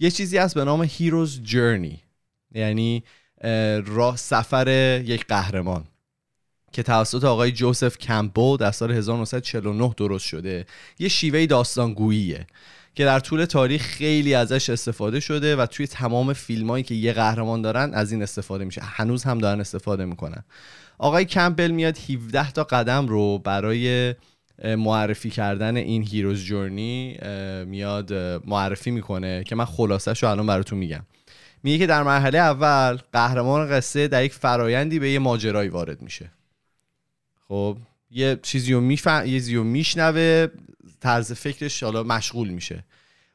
[0.00, 2.02] یه چیزی هست به نام هیروز جرنی
[2.54, 3.04] یعنی
[3.86, 5.84] راه سفر یک قهرمان.
[6.72, 10.66] که توسط آقای جوزف کمپبل در سال 1949 درست شده.
[10.98, 12.46] یه شیوه داستانگوییه
[12.94, 17.62] که در طول تاریخ خیلی ازش استفاده شده و توی تمام فیلمایی که یه قهرمان
[17.62, 18.80] دارن از این استفاده میشه.
[18.84, 20.44] هنوز هم دارن استفاده می‌کنن.
[20.98, 24.14] آقای کمپل میاد 17 تا قدم رو برای
[24.64, 27.18] معرفی کردن این هیروز جورنی
[27.66, 28.14] میاد
[28.46, 31.06] معرفی می‌کنه که من خلاصش رو الان براتون میگم.
[31.62, 36.30] میگه که در مرحله اول قهرمان قصه در یک فرایندی به یه ماجرایی وارد میشه.
[37.48, 37.76] خب
[38.10, 40.46] یه چیزی رو میفهم یه چیزی رو میشنوه
[41.00, 42.84] طرز فکرش حالا مشغول میشه.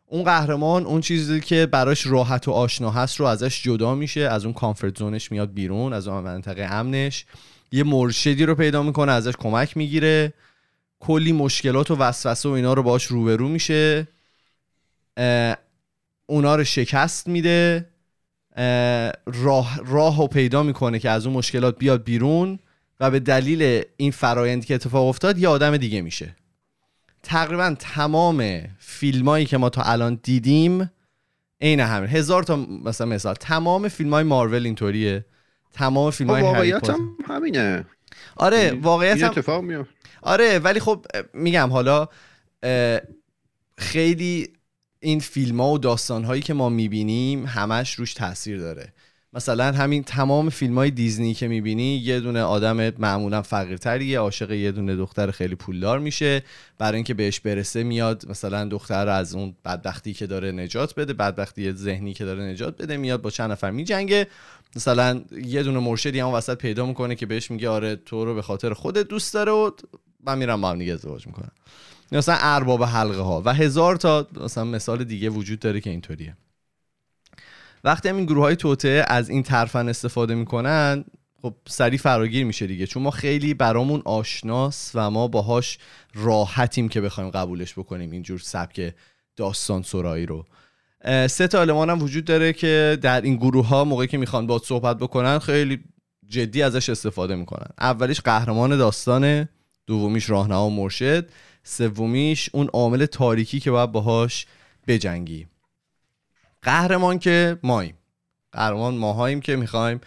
[0.05, 4.45] اون قهرمان اون چیزی که براش راحت و آشنا هست رو ازش جدا میشه از
[4.45, 7.25] اون کامفورت زونش میاد بیرون از اون منطقه امنش.
[7.71, 10.33] یه مرشدی رو پیدا می‌کنه ازش کمک می‌گیره.
[10.99, 14.07] کلی مشکلات و وسوسه و اینا رو باش روبرو میشه.
[16.25, 17.85] اونا رو شکست میده.
[19.25, 22.59] راه راه رو پیدا می‌کنه که از اون مشکلات بیاد بیرون.
[23.03, 26.35] و به دلیل این فرایندی که اتفاق افتاد یه آدم دیگه میشه.
[27.23, 30.91] تقریبا تمام فیلمایی که ما تا الان دیدیم
[31.61, 32.09] عین همین.
[32.09, 33.35] هزار تا مثلا مثال.
[33.35, 35.25] تمام فیلم های مارول اینطوریه.
[35.73, 37.85] تمام فیلم های خب، واقعیت هم همینه.
[38.35, 39.87] آره واقعیت هم اتفاق میاد
[40.21, 42.07] آره ولی خب میگم حالا
[43.77, 44.53] خیلی
[44.99, 48.93] این فیلم ها و داستان هایی که ما می‌بینیم همش روش تاثیر داره.
[49.35, 54.71] مثلا همین تمام فیلم های دیزنی که می‌بینی یه دونه آدم معمولا فقیرتریه عاشق یه
[54.71, 56.43] دونه دختر خیلی پولدار میشه.
[56.77, 61.71] برای اینکه بهش برسه میاد مثلا دختر از اون بدبختی که داره نجات بده بدبختی
[61.71, 64.27] ذهنی که داره نجات بده میاد با چند نفر میجنگه.
[64.75, 68.41] مثلا یه دونه مرشدی هم وسط پیدا می‌کنه که بهش میگه آره تو رو به
[68.41, 69.71] خاطر خودت دوست داره و
[70.25, 71.51] من میرم با هم دیگه ازدواج می‌کنم.
[72.11, 76.37] مثلا ارباب حلقه ها و هزار تا مثلا مثال دیگه وجود داره که اینطوریه.
[77.83, 81.05] وقتی هم این گروه های توته از این ترفن استفاده می‌کنن
[81.41, 82.87] خب سریع فراگیر میشه دیگه.
[82.87, 85.77] چون ما خیلی برامون آشناس و ما باهاش
[86.13, 88.93] راحتیم که بخوایم قبولش بکنیم اینجور سبک
[89.35, 90.45] داستان سرایی رو.
[91.27, 94.59] سه تا المان هم وجود داره که در این گروه ها موقعی که می‌خوان با
[94.59, 95.83] صحبت بکنن خیلی
[96.27, 97.67] جدی ازش استفاده می‌کنن.
[97.79, 99.49] اولیش قهرمان داستانه
[99.87, 101.29] دومیش راهنما مرشد
[101.63, 104.45] سومیش اون عامل تاریکی که باید باهاش
[104.87, 105.47] بجنگی.
[106.63, 107.97] قهرمان که ماییم.
[108.51, 110.01] قهرمان ماهاییم که می‌خوایم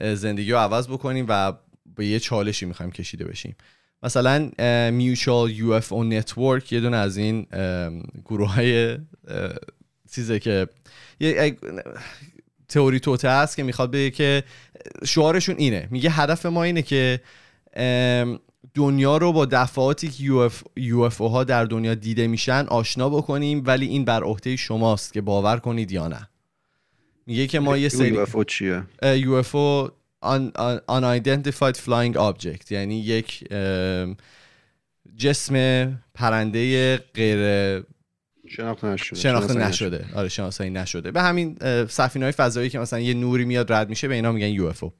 [0.00, 1.52] زندگی رو عوض بکنیم و
[1.96, 3.56] به یه چالشی می‌خوایم کشیده بشیم.
[4.02, 4.50] مثلا
[4.90, 7.46] Mutual UFO Network یه دونه از این
[8.24, 8.98] گروه های
[10.14, 10.68] چیزه که
[12.68, 14.42] تئوری توطئه هست که می‌خواد بگه که
[15.04, 15.88] شعارشون اینه.
[15.90, 17.20] میگه هدف ما اینه که
[18.74, 24.04] دنیا رو با دفعاتی که UFO ها در دنیا دیده میشن آشنا بکنیم ولی این
[24.04, 26.28] بر عهده شماست که باور کنید یا نه.
[27.26, 29.88] میگه که ما یه سری UFO چیه؟ UFO
[30.88, 33.44] unidentified flying object یعنی یک
[35.16, 35.54] جسم
[36.14, 37.38] پرنده غیر
[38.48, 40.06] شناخته نشده شناخته نشده.
[40.14, 41.10] آره شناسایی نشده.
[41.10, 41.56] به همین
[41.88, 44.84] سفینه های فضایی که مثلا یه نوری میاد رد میشه به اینا میگن یو اف
[44.84, 44.92] او.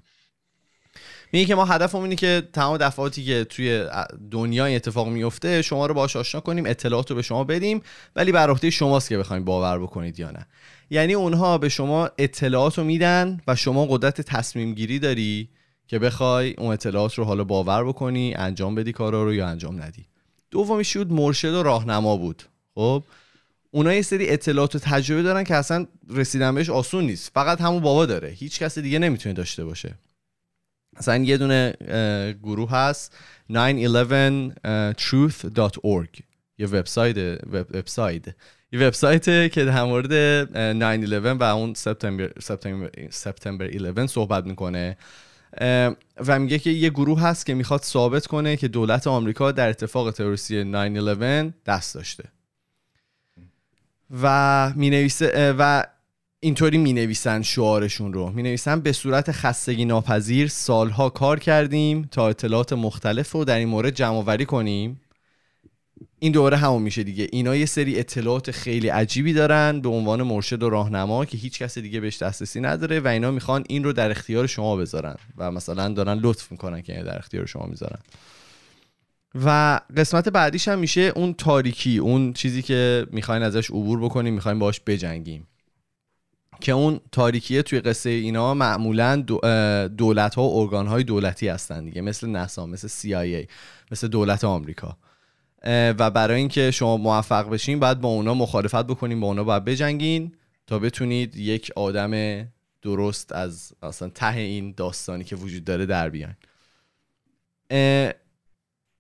[1.33, 3.85] میگه که ما هدفمون اینه که تمام دفعاتی که توی
[4.31, 7.83] دنیای اتفاق میفته شما رو باهاش آشنا کنیم اطلاعات رو به شما بدیم
[8.17, 10.47] ولی بر عهده شماست که بخوایم باور بکنید یا نه.
[10.91, 15.49] یعنی اونها به شما اطلاعات رو میدن و شما قدرت تصمیم گیری داری
[15.87, 20.07] که بخوای اون اطلاعات رو حالا باور بکنی انجام بدی کارا رو یا انجام ندی.
[20.51, 22.43] دومی شد مرشد و راهنما بود.
[22.75, 23.03] خب؟
[23.71, 27.31] اونا یه سری اطلاعات و تجربه دارن که اصلا رسیدن بهش آسون نیست.
[27.35, 28.29] فقط همون بابا داره.
[28.29, 29.95] هیچ کس دیگه نمی‌تونه داشته باشه.
[30.99, 31.75] مثلا یه دونه
[32.43, 33.17] گروه هست
[33.53, 36.23] 911truth.org
[36.59, 37.17] یه وبسایت
[37.53, 38.25] وب وبسایت.
[38.73, 44.97] یه وبسایت که در مورد 9/11 و اون سپتامبر سپتامبر سپتامبر 11 صحبت می‌کنه.
[46.27, 50.11] و میگه که یه گروه هست که می‌خواد ثابت کنه که دولت آمریکا در اتفاق
[50.11, 52.25] تروریستی 9/11 دست داشته.
[54.23, 55.85] و می نویسه و
[56.41, 58.31] اینطوری می نویسن شعارشون رو.
[58.31, 63.69] می نویسن به صورت خستگی ناپذیر سالها کار کردیم تا اطلاعات مختلف رو در این
[63.69, 65.01] مورد جمع آوری کنیم.
[66.19, 67.29] این دوره همون میشه دیگه.
[67.33, 71.79] اینا یه سری اطلاعات خیلی عجیبی دارن به عنوان مرشد و راهنما که هیچ کس
[71.79, 75.89] دیگه بهش دسترسی نداره و اینا می‌خوان این رو در اختیار شما بذارن و مثلا
[75.89, 77.99] دارن لطف می‌کنن که در اختیار شما می‌ذارن.
[79.45, 84.59] و قسمت بعدیش هم میشه اون تاریکی اون چیزی که می‌خواین ازش عبور بکنیم می‌خوایم
[84.59, 85.47] باش بجنگیم.
[86.61, 89.17] که اون تاریکیه توی قصه اینا معمولا
[89.97, 93.49] دولت ها و ارگان های دولتی هستن دیگه مثل نسا مثل CIA
[93.91, 94.97] مثل دولت آمریکا.
[95.65, 100.33] و برای اینکه شما موفق بشین باید با اونا مخالفت بکنین با اونا باید بجنگین
[100.67, 102.45] تا بتونید یک آدم
[102.83, 106.35] درست از اصلا ته این داستانی که وجود داره در بیان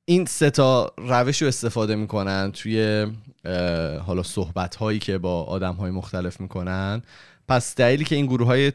[0.04, 3.06] این سه تا روش رو استفاده می‌کنن توی
[4.06, 7.02] حالا صحبت هایی که با آدم های مختلف می‌کنن.
[7.48, 8.72] پس دلیلی که این گروه های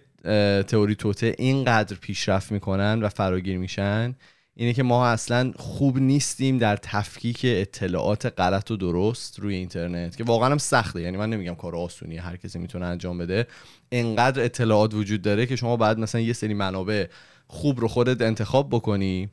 [0.64, 4.16] تئوری توته اینقدر پیشرفت می‌کنن و فراگیر میشن
[4.56, 10.24] اینه که ما اصلا خوب نیستیم در تفکیک اطلاعات غلط و درست روی اینترنت که
[10.24, 11.02] واقعا هم سخته.
[11.02, 13.48] یعنی من نمیگم کار آسونیه هر کسی می‌تونه انجام بده.
[13.92, 17.06] انقدر اطلاعات وجود داره که شما باید مثلا یه سری منابع
[17.48, 19.30] خوب رو خودت انتخاب بکنی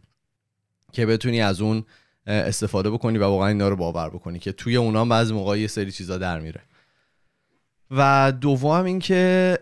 [0.93, 1.85] که بتونی از اون
[2.27, 5.93] استفاده بکنی و واقعا اینا رو باور بکنی که توی اونا بعضی موقع یه سری
[5.93, 6.61] چیزا در میره.
[7.91, 9.59] و دوم اینکه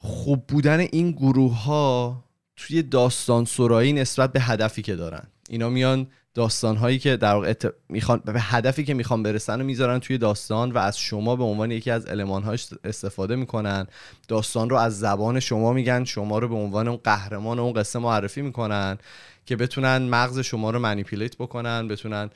[0.00, 2.24] خوب بودن این گروه ها
[2.56, 5.22] توی داستان سرایی نسبت به هدفی که دارن.
[5.48, 9.66] اینا میان داستان هایی که در واقع ات- می‌خوان به هدفی که می‌خوان برسن رو
[9.66, 13.86] می‌ذارن توی داستان و از شما به عنوان یکی از المان هاش استفاده می‌کنن.
[14.28, 18.42] داستان رو از زبان شما میگن شما رو به عنوان اون قهرمان اون قصه معرفی
[18.42, 18.98] می‌کنن
[19.46, 22.30] که بتونن مغز شما رو منیپولیت بکنن بتونن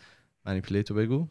[0.46, 1.28] منیپولیت رو بگو.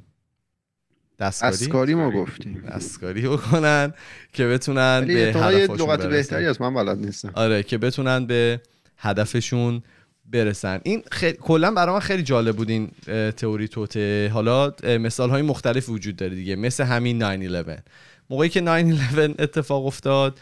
[1.22, 2.64] دستکاری؟ اسکاری ما گفتیم.
[2.72, 3.94] دستکاری بکنن
[4.34, 6.10] که بتونن به هدفشون لغت برسن.
[6.10, 7.32] بهتری از من بلد نیستم.
[7.34, 8.62] آره که بتونن به
[8.98, 9.84] هدفشون
[10.26, 10.80] برسن.
[10.84, 12.92] این خیلی کلا برای من خیلی جالب بود این
[13.32, 14.30] تئوری توته.
[14.34, 17.20] حالا مثال های مختلف وجود داره دیگه مثل همین
[17.64, 17.82] 9/11
[18.30, 20.40] موقعی که 9/11 اتفاق افتاد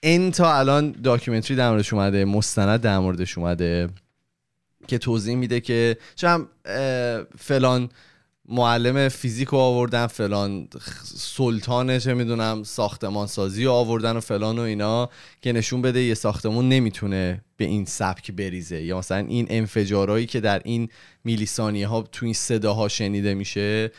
[0.00, 3.88] این تا الان داکیومنتری در موردش اومده مستند در موردش اومده
[4.88, 6.48] که توضیح میده که چم
[7.38, 7.88] فلان
[8.50, 10.68] معلم فیزیک رو آوردن فلان
[11.04, 15.08] سلطان چه می‌دونم ساختمان سازی رو آوردن و فلان و اینا
[15.42, 18.82] که نشون بده یه ساختمون نمی‌تونه به این سبک بریزه.
[18.82, 20.88] یا مثلا این انفجارهایی که در این
[21.24, 23.90] میلی ثانیه ها تو این صداها شنیده میشه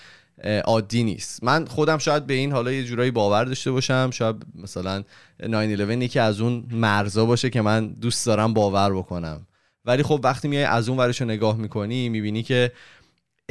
[0.66, 1.44] عادی نیست.
[1.44, 5.04] من خودم شاید به این حالا یه جورایی باور داشته باشم شاید مثلا
[5.40, 9.48] 9/11 یکی از اون مرزا باشه که من دوست دارم باور بکنم.
[9.86, 12.72] ولی خب وقتی میای از اون ورش رو نگاه می‌کنی می‌بینی که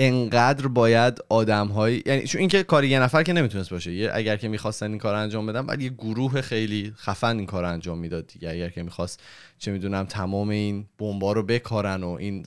[0.03, 4.37] انقدر باید آدم های یعنی چون اینکه کار یه نفر که نمی‌تونست باشه یه اگر
[4.37, 8.27] که می‌خواستن این کار انجام بدن بعد یه گروه خیلی خفن این کار انجام می‌داد
[8.27, 8.51] دیگه.
[8.51, 9.23] اگر که می‌خواست
[9.59, 12.47] چه می‌دونم تمام این بمبا رو بکارن و این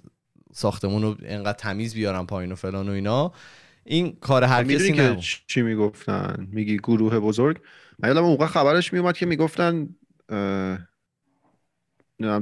[0.53, 3.33] ساختمون رو انقدر تمیز بیارن پایین و فلان و اینا
[3.83, 7.59] این کار هر کسی می‌دونی که چی می‌گفتن؟ میگی گروه بزرگ.
[7.99, 9.89] من یادم موقع خبرش میومد که می‌گفتن
[10.29, 10.79] اه،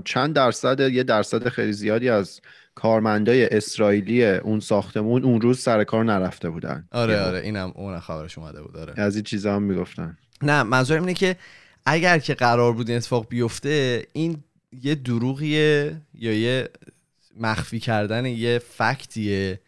[0.05, 2.41] چند درصد یه درصد خیلی زیادی از
[2.75, 6.87] کارمندای اسرائیلی اون ساختمون اون روز سر کار نرفته بودن.
[6.91, 7.21] آره.
[7.21, 8.93] آره اینم اون خبرش اومده بود آره.
[8.97, 10.17] از این چیزا هم می‌گفتن.
[10.41, 11.35] نه منظورم اینه که
[11.85, 14.43] اگر که قرار بود این اتفاق بیفته این
[14.81, 16.69] یه دروغیه یا یه
[17.39, 19.59] مخفی کردن یه فکتیه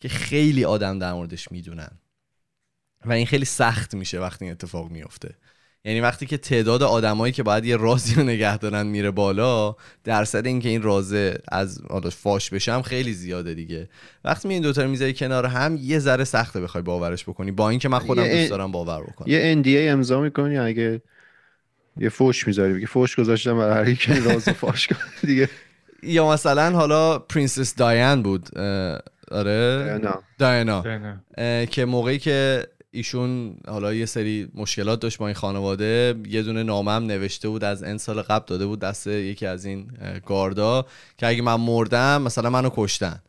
[0.00, 1.90] که خیلی آدم در موردش می‌دونن.
[3.04, 5.34] و این خیلی سخت میشه وقتی این اتفاق میفته
[5.84, 10.46] یعنی وقتی که تعداد آدمایی که باید یه رازی رو نگه دارن میره بالا درصد
[10.46, 13.88] اینکه این رازه از حالا فاش بشه هم خیلی زیاده دیگه.
[14.24, 17.50] وقتی می این دوتا می‌ذاری کنار هم یه ذره سخته بخوای باورش بکنی.
[17.50, 19.28] با اینکه من خودم دوست دارم باور بکنم.
[19.28, 21.02] یه NDA امضا می‌کنی اگه
[21.96, 24.98] یه فوش می‌ذاری بگی فوش گذاشتم برای هر کی راز فاش کنه
[25.30, 25.48] دیگه.
[26.02, 28.58] یا مثلا حالا پرنسس داین بود
[29.30, 30.84] آره؟ نه داینا
[31.66, 36.14] که موقعی که ایشون حالا یه سری مشکلات داشت با این خانواده.
[36.28, 39.64] یه دونه نامه هم نوشته بود از این سال قبل داده بود دست یکی از
[39.64, 39.90] این
[40.26, 40.86] گاردا
[41.18, 43.22] که اگه من مردم مثلا منو کشتن.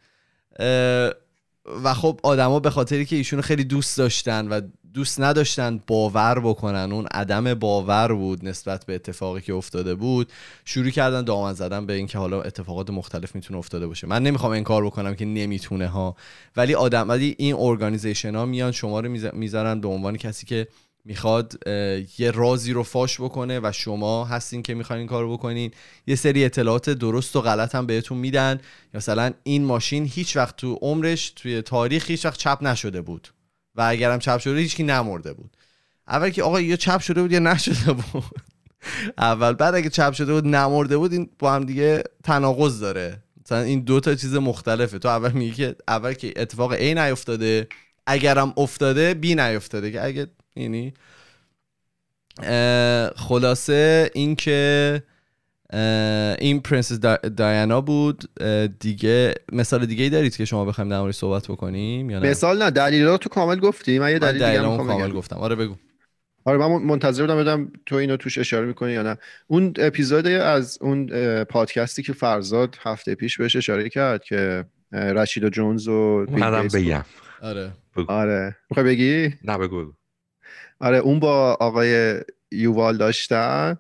[1.84, 4.62] و خب آدما به خاطری که ایشونو خیلی دوست داشتن و
[4.94, 6.92] دوست نداشتن باور بکنن.
[6.92, 10.32] اون عدم باور بود نسبت به اتفاقی که افتاده بود.
[10.66, 14.08] شروع کردن دامن زدن به اینکه حالا اتفاقات مختلف می‌تونه افتاده باشه.
[14.08, 16.16] من نمی‌خوام انکار بکنم که نمی‌تونه ها.
[16.56, 20.68] ولی آدم ولی این ارگانیزیشن ها میان شما رو می‌ذارن به عنوان کسی که
[21.06, 21.68] می‌خواد
[22.18, 25.72] یه رازی رو فاش بکنه و شما هستین که می‌خواین این کارو بکنین.
[26.08, 28.62] یه سری اطلاعات درست و غلط هم بهتون میدن.
[28.94, 33.28] مثلا این ماشین هیچ وقت تو عمرش توی تاریخ هیچ وقت چپ نشده بود.
[33.76, 35.58] و اگرم چپ شده هیچکی نمرده بود.
[36.08, 38.24] اول که آقا یا چپ شده بود یا نشده بود.
[39.18, 39.54] اول.
[39.54, 43.24] بعد اگه چپ شده بود نمرده بود این با هم دیگه تناقض داره.
[43.46, 45.00] مثلا این دو تا چیز مختلفه.
[45.00, 47.68] تو اول میگی که اول که اتفاق A نیفتاده
[48.08, 49.92] اگرم افتاده B نیفتاده.
[49.92, 50.94] که اگه یعنی
[53.16, 55.04] خلاصه اینکه
[56.40, 57.00] این پرنسس
[57.38, 58.24] دایانا بود.
[58.80, 62.72] دیگه مثال دیگه ای دارید که شما بخوایم در صحبت بکنیم یا نه؟ مثال نه
[62.72, 64.00] دلیل تو کامل گفتی.
[64.00, 65.36] من یه دلیل دیگه کامل گفتم.
[65.36, 65.76] آره بگو.
[66.46, 69.18] آره من منتظر بودم بدم تو اینو توش اشاره می‌کنی یا نه.
[69.48, 71.10] اون اپیزود از اون
[71.44, 76.26] پادکستی که فرزاد هفته پیش بهش اشاره کرد که رشید و جونز و
[76.74, 77.06] بگم.
[77.42, 77.72] آره.
[78.08, 78.56] آره.
[78.70, 79.94] می‌خوای بگی؟ نه بگو
[80.80, 82.22] آره اون با آقای
[82.52, 83.78] یووال داشتن.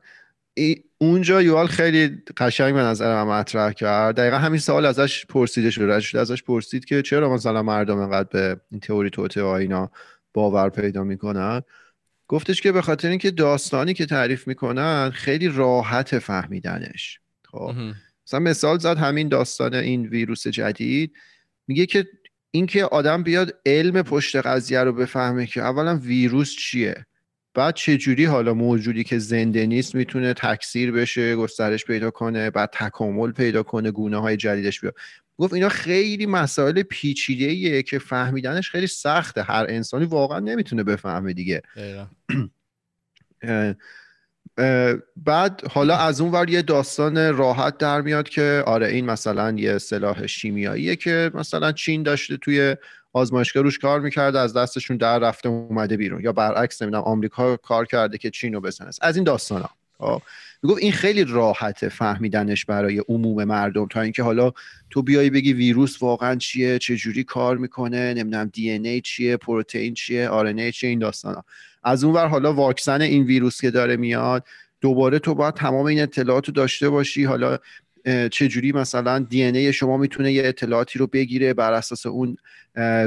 [1.03, 4.15] اونجا یوال خیلی قشنگ به نظر من مطرح کرد.
[4.15, 8.61] دقیقا همین سوال ازش پرسیده شده شده ازش پرسید که چرا مثلا مردم انقدر به
[8.71, 9.91] این تئوری توته اینا
[10.33, 11.61] باور پیدا می‌کنن؟
[12.27, 17.19] گفتش که به خاطر اینکه داستانی که تعریف می‌کنن خیلی راحت فهمیدنش.
[17.45, 17.73] خب.
[18.27, 21.13] مثلا مثال زد همین داستان این ویروس جدید.
[21.67, 22.07] میگه که
[22.51, 27.05] اینکه آدم بیاد علم پشت قضیه رو بفهمه که اولا ویروس چیه؟
[27.53, 32.69] بعد چه جوری حالا موجودی که زنده نیست می‌تونه تکثیر بشه گسترش پیدا کنه بعد
[32.73, 34.95] تکامل پیدا کنه گونه های جدیدش بیاد؟
[35.37, 39.43] گفت اینا خیلی مسائل پیچیده ایه که فهمیدنش خیلی سخته.
[39.43, 41.61] هر انسانی واقعا نمی‌تونه بفهمه دیگه.
[45.17, 49.77] بعد حالا از اون ور یه داستان راحت در میاد که آره این مثلا یه
[49.77, 52.75] سلاح شیمیاییه که مثلا چین داشته توی
[53.13, 57.85] آزمایشگاه روش کار می‌کرده از دستشون در رفته اومده بیرون یا برعکس نمی‌دونم آمریکا کار
[57.85, 60.21] کرده که چین رو بزنه از این داستان ها خب؟
[60.63, 64.51] می‌گفت این خیلی راحته فهمیدنش برای عموم مردم تا اینکه حالا
[64.89, 69.93] تو بیای بگی ویروس واقعا چیه چه جوری کار می‌کنه نمی‌دونم دی ای چیه پروتئین
[69.93, 71.45] چیه آر ای چیه این داستان ها.
[71.83, 74.45] از اون ور حالا واکسن این ویروس که داره میاد
[74.81, 77.57] دوباره تو باید تمام این اطلاعات رو داشته باشی حالا
[78.31, 82.37] چجوری مثلا DNA شما می‌تونه یه اطلاعاتی رو بگیره بر اساس اون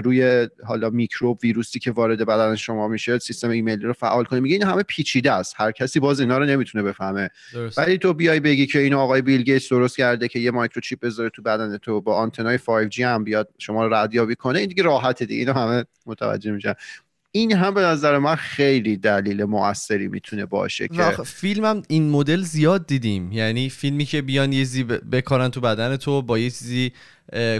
[0.04, 4.54] روی حالا میکروب ویروسی که وارد بدن شما میشه سیستم ایمنی رو فعال کنه میگه
[4.54, 5.54] این همه پیچیده است.
[5.56, 7.30] هر کسی باز اینا رو نمی‌تونه بفهمه.
[7.76, 11.30] ولی تو بیای بگی که اینو آقای بیل گیتس درست کرده که یه microchip بذاره
[11.30, 15.24] تو بدن تو با آنتنای 5G هم بیاد شما رو ردیابی کنه این دیگه راحته
[15.26, 15.40] دیگه.
[15.40, 16.74] اینو همه متوجه میشن.
[17.36, 22.86] این هم به نظر من خیلی دلیل موثری می‌تونه باشه که فیلمم این مدل زیاد
[22.86, 23.32] دیدیم.
[23.32, 26.92] یعنی فیلمی که بیان یه چیزی بکارن تو بدن تو با یه چیزی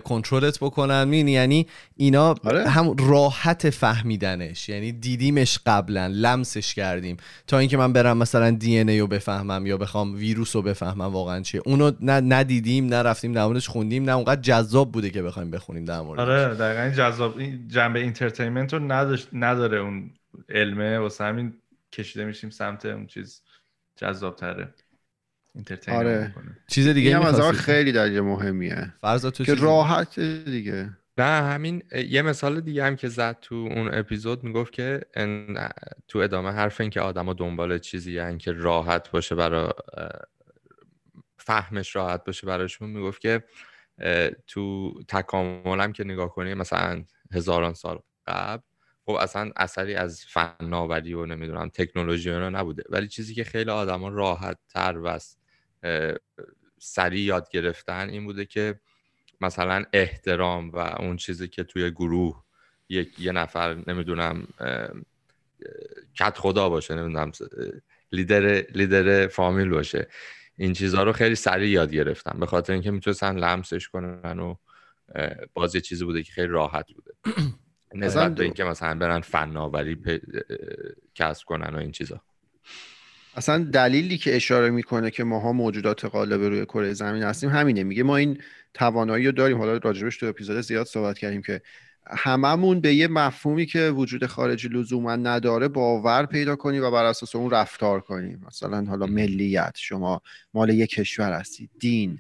[0.04, 1.04] کنترلت بکنن.
[1.04, 2.68] I mean یعنی اینا آره.
[2.68, 4.68] هم راحت فهمیدنش.
[4.68, 7.16] یعنی دیدیمش قبلا لمسش کردیم.
[7.46, 11.62] تا اینکه من برم مثلا DNA رو بفهمم یا بخوام ویروس رو بفهمم واقعا چیه.
[11.64, 14.12] اونو نه ندیدیم نه رفتیم در موردش خوندیم نه.
[14.12, 16.20] اونقدر جذاب بوده که بخوایم بخونیم در موردش.
[16.20, 18.80] آره دقیقاً جذاب این جنبه entertainment رو
[19.32, 20.10] نداره اون
[20.48, 20.98] علمه.
[20.98, 21.54] واسه همین
[21.92, 23.42] کشیده میشیم سمت اون چیز
[23.96, 24.74] جذاب تره
[25.88, 26.34] آره.
[26.68, 28.92] چیز دیگه هم از خیلی دلیل مهمیه.
[29.00, 30.90] فرض تو که راحت دیگه.
[31.18, 35.00] نه همین یه مثال دیگه هم که زد تو اون اپیزود می‌گفت که
[36.08, 39.70] تو ادامه حرف این که آدما دنبال چیزی هن که راحت باشه برای
[41.38, 43.44] فهمش راحت باشه براشون می‌گفت که
[44.46, 48.62] تو تکامل که نگاه کنی مثلا هزاران سال قبل
[49.04, 52.82] خب اصلا اثری از فناوری و نمی‌دونم تکنولوژی رو نبوده.
[52.88, 55.18] ولی چیزی که خیلی آدما راحت تر و
[56.78, 58.80] سریع یاد گرفتن این بوده که
[59.40, 62.44] مثلا احترام و اون چیزی که توی گروه
[62.88, 64.48] یک یه نفر نمی‌دونم
[66.18, 67.32] کت خدا باشه نمی‌دونم
[68.12, 70.08] لیدر لیدر فامیل باشه.
[70.56, 74.54] این چیزها رو خیلی سریع یاد گرفتن به خاطر اینکه می‌تونستن لمسش کنن و
[75.54, 77.12] باز یه چیزی بوده که خیلی راحت بوده.
[77.94, 79.98] نسبت به اینکه مثلا برن فناوری
[81.14, 82.20] کسب کنن و این چیزا.
[83.36, 87.82] اصلا دلیلی که اشاره می‌کنه که ماها موجودات غالب روی کره زمین هستیم همینه.
[87.82, 88.38] میگه ما این
[88.74, 89.58] توانایی رو داریم.
[89.58, 91.60] حالا راجبش تو اپیزود زیاد صحبت کردیم که
[92.10, 97.36] هممون به یه مفهومی که وجود خارجی لزوما نداره باور پیدا کنیم و بر اساس
[97.36, 98.44] اون رفتار کنیم.
[98.46, 100.22] مثلا حالا ملیت شما
[100.54, 102.18] مال یک کشور هستید دین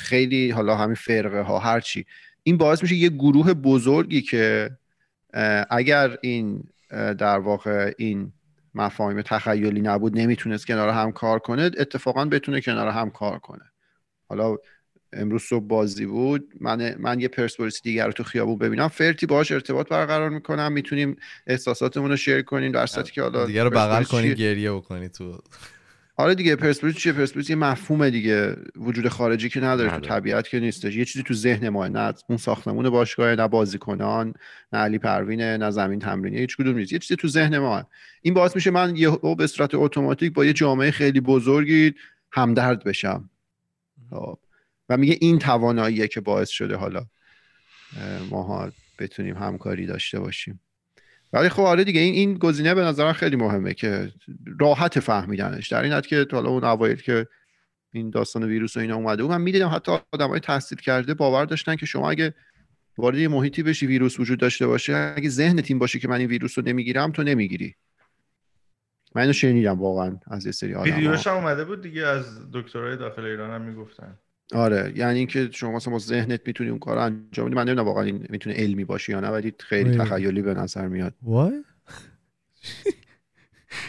[0.00, 2.06] خیلی حالا همین فرقه ها هرچی
[2.42, 4.70] این باعث میشه یه گروه بزرگی که
[5.70, 8.32] اگر این در واقع این
[8.74, 13.64] مفاهیم تخیلی نبود نمی‌تونست کنار هم کار کنه اتفاقا بتونه کنار هم کار کنه.
[14.28, 14.56] حالا
[15.12, 18.88] امروز صبح بازی بود من من یه پرسپولیس دیگر رو تو خیابون ببینم.
[18.88, 21.16] فرتی باهاش ارتباط برقرار می‌کنم می‌تونیم
[21.46, 25.08] احساساتمون رو شیر کنیم در که حالا دیگه رو بغل پرسپولیس کنی چیه؟ گریه بکنی
[25.08, 25.38] تو.
[26.20, 28.56] آره دیگه پرسپولیس چیه؟ پرسپولیس یه مفهومه دیگه.
[28.76, 30.00] وجود خارجی که نداره تو.
[30.00, 30.96] طبیعت که نیستش.
[30.96, 34.34] یه چیزی تو ذهن ما نه اون ساختمون باشگاه نه بازیکنان
[34.72, 36.92] نه علی پروینه نه زمین تمرینی هیچ کدوم نیست.
[36.92, 37.84] یه چیزی تو ذهن ما.
[38.22, 41.94] این باعث میشه من یه به صورت اتوماتیک با یه جامعه خیلی بزرگی
[42.32, 43.30] همدرد بشم.
[44.10, 44.38] خب.
[44.88, 47.06] و میگه این تواناییه که باعث شده حالا
[47.96, 50.60] اه، ماها بتونیم همکاری داشته باشیم.
[51.32, 54.12] ولی خب آره دیگه این این گزینه به نظرم خیلی مهمه که
[54.60, 55.68] راحت فهمیدنش.
[55.68, 57.26] در این حد که حالا اون اوایل که
[57.92, 61.76] این داستان ویروس و اینا اومده بود من می‌دیدم حتی آدمای تحصیل کرده باور داشتن
[61.76, 62.34] که شما اگه
[62.98, 66.58] وارد محیطی بشی ویروس وجود داشته باشه اگه ذهن تیم باشه که من این ویروس
[66.58, 67.74] رو نمی‌گیرم تو نمی‌گیری.
[69.14, 72.96] من اینو شنیدم واقعا از یه سری آدم ویدیوش هم اومده بود دیگه از دکترای
[72.96, 74.18] داخل ایران هم می‌گفتن.
[74.54, 77.54] آره یعنی اینکه شما مثلا با ذهنت می‌تونی اون کار رو انجام بدی.
[77.56, 79.98] من نمی‌دونم واقعا این می‌تونه علمی باشه یا نه ولی خیلی.
[79.98, 81.14] تخیلی به نظر میاد.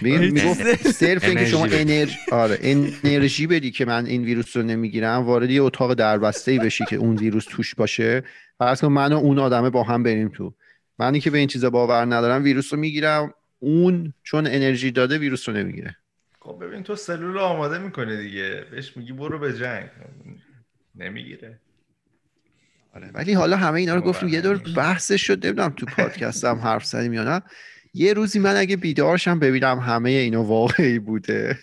[0.01, 2.60] هیچ می‌گفت صرف اینکه شما انرژی آره
[3.03, 6.95] انرژی بدی که من این ویروس رو نمی‌گیرم وارد یه اتاق دربسته ای بشی که
[6.95, 8.24] اون ویروس توش باشه.
[8.57, 10.53] فرض کن من و اون آدمه با هم بریم تو.
[10.99, 15.49] منی که به این چیزا باور ندارم ویروس رو می‌گیرم اون چون انرژی داده ویروس
[15.49, 15.95] رو نمی‌گیره.
[16.39, 18.66] خب ببین تو سلول رو آماده می‌کنه دیگه.
[18.72, 19.89] بهش میگی برو به جنگ.
[21.00, 21.60] نمی‌گیره.
[22.95, 24.58] آره ولی حالا همه اینا رو گفتیم یه دور.
[24.76, 27.41] بحثش شد نمی‌دونم تو پادکست هم حرف زدیم یا نه.
[27.93, 31.60] یه روزی من اگه بیدارشم ببینم همه اینا واقعی بوده.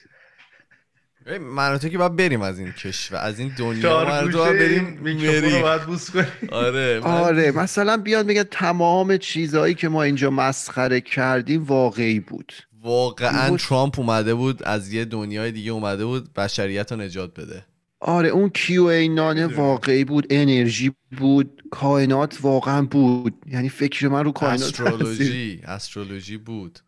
[1.41, 6.27] من تو که باید بریم از این کشور از این دنیا بریم رو بوس کنی
[6.53, 12.53] آره من- آره مثلا بیاد میگه تمام چیزهایی که ما اینجا مسخره کردیم واقعی بود.
[12.83, 13.61] واقعا بود.
[13.61, 17.65] ترامپ اومده بود از یه دنیای دیگه اومده بود بشریت رو نجات بده.
[18.01, 23.35] آره اون کیو ای نانه واقعی بود انرژی بود کائنات واقعا بود.
[23.47, 26.79] یعنی فکر من رو کائنات استرولوژی استرولوژی بود.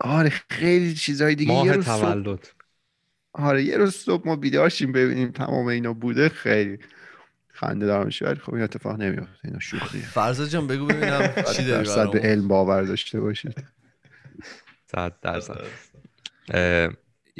[0.00, 1.52] آره خیلی چیزهای دیگه.
[1.52, 2.48] یه ماه روز صبح تولد.
[3.32, 6.28] آره یه روز صبح ما بیدارشیم ببینیم تمام اینا بوده.
[6.28, 6.78] خیلی
[7.48, 10.02] خنده دار میشه ولی خب این اتفاق نمیفته اینا شوخیه.
[10.02, 13.64] فرزاد جان بگو ببینم چی داری درصد به؟ علم باور داشته باشید.
[14.86, 15.66] صد درصد.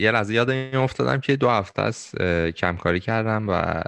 [0.00, 2.16] یه لحظه یاد این افتادم که دو هفته است
[2.56, 3.82] کمکاری کردم و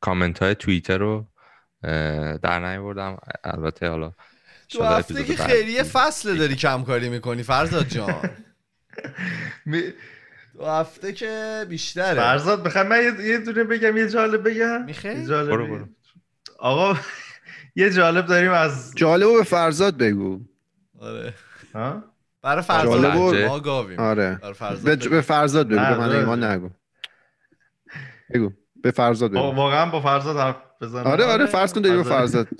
[0.00, 1.26] کامنت های توییتر رو
[2.42, 3.16] در نیاوردم.
[3.44, 4.14] البته حالا دو
[4.82, 8.30] انشالله هفته که خیریه فصل داری کمکاری می‌کنی فرزاد جان.
[9.66, 9.92] می-
[10.58, 12.14] دو هفته که بیشتره.
[12.20, 14.86] فرزاد بخوام من یه- یه دونه بگم یه جالب بگم؟
[15.26, 15.66] جالب برو،.
[15.66, 15.86] برو.
[16.58, 16.98] آقا
[17.76, 20.40] یه جالب داریم از جالبو به فرزاد بگو.
[21.00, 21.34] آره.
[21.74, 22.04] ها؟
[22.42, 23.06] برای فرزاد
[23.46, 23.98] ما گاویم.
[24.00, 24.38] آره.
[24.42, 26.18] برای فرزاد به, فرزاد بگو من درسته.
[26.18, 26.70] ایمان نگو.
[28.34, 29.40] بگو به فرزاد بگو.
[29.40, 31.06] واقعا با فرزاد حرف بزنم.
[31.06, 32.48] آره آره فرض کن داری به فرزاد.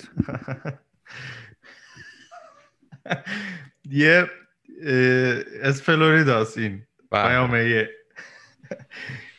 [3.91, 4.31] یه
[5.63, 7.29] از فلوریداست این بله.
[7.29, 7.69] میامیه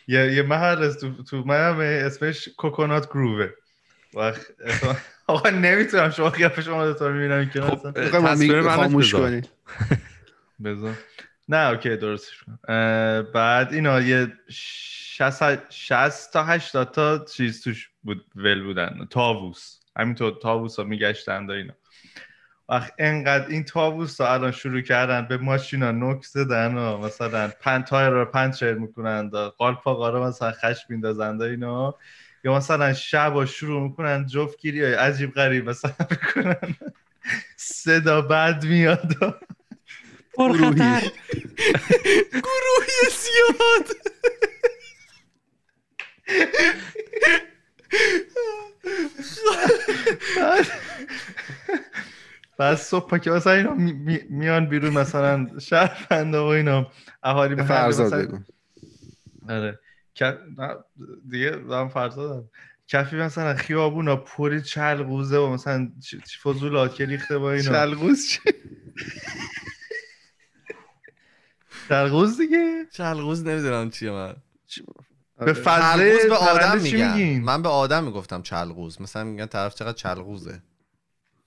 [0.08, 0.34] یه.
[0.34, 3.50] یه محل است تو تو میامی اسمش Coconut Grove ه.
[5.28, 9.42] آقا نمی‌تونم شما قیافه شما دو تا می‌بینم که خب تصویر منت خاموش بذار.
[10.64, 10.98] بذار.
[11.48, 17.90] نه okay درستش کن اه، بعد اینا یه 60 60 تا 80 تا چیز توش
[18.04, 19.08] بود ول بودن.
[19.10, 21.74] تاووس همینطور تاووس ها میگشتن و اینا.
[22.70, 27.82] وقت انقدر این تاووس ها الان شروع کردن به ماشینا نوک زدن و مثلا پن
[27.82, 31.96] تایر رو پنچر می‌کنن و قالپاقا رو مثلا خش میندازن و اینا.
[32.44, 36.76] یا مثلا شب ها شروع می‌کنن جفتگیری های عجیب غریب مثلا می‌کنن.
[37.58, 39.14] صدا بد میاد.
[40.40, 41.02] و گروهی.
[43.12, 43.88] زیاد.
[52.58, 56.92] بعد صبح که مثلا اینا می- می- میان بیرون مثلا شهرونده و اینا.
[57.24, 58.38] اهالی فرزاد مثلا بگو.
[59.50, 59.80] آره.
[61.30, 62.50] دیگه دارم فرزادم
[62.88, 65.92] کفی مثلا خیابونا پری چلقوزه و مثلا
[66.44, 67.64] فضولات که ریخته با اینا.
[67.72, 68.40] چلغوز چی؟
[71.90, 72.86] چلقوز دیگه.
[72.92, 74.36] چلغوز نمی‌دونم چیه من.
[75.40, 77.18] به فضله چلغوز به آدم میگن.
[77.18, 80.62] میگین؟ من به آدم می‌گفتم چلغوز مثلا میگن طرف چقدر چلغوزه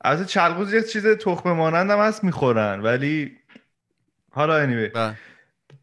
[0.05, 3.37] البته چلقوز یه چیز تخمه مانند هم هست می‌خورن ولی
[4.31, 4.91] حالا anyway.
[4.95, 5.14] و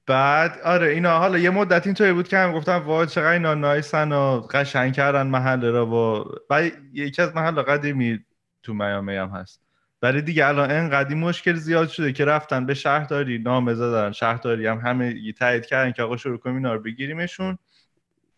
[0.08, 4.12] بعد آره اینا حالا یه مدت اینطوری بود که هم گفتم وای چقدر اینا نایسن
[4.12, 8.20] و قشنگ کردن محله را و بعد یکی از محل قدیمی
[8.64, 9.62] تو میامی هم هست.
[10.02, 14.78] ولی دیگه الان انقدر مشکل زیاد شده که رفتن به شهرداری نامزد دارن شهرداری هم
[14.78, 17.58] همه تایید کردن که آقا شروع کنیم اینا رو بگیریمشون.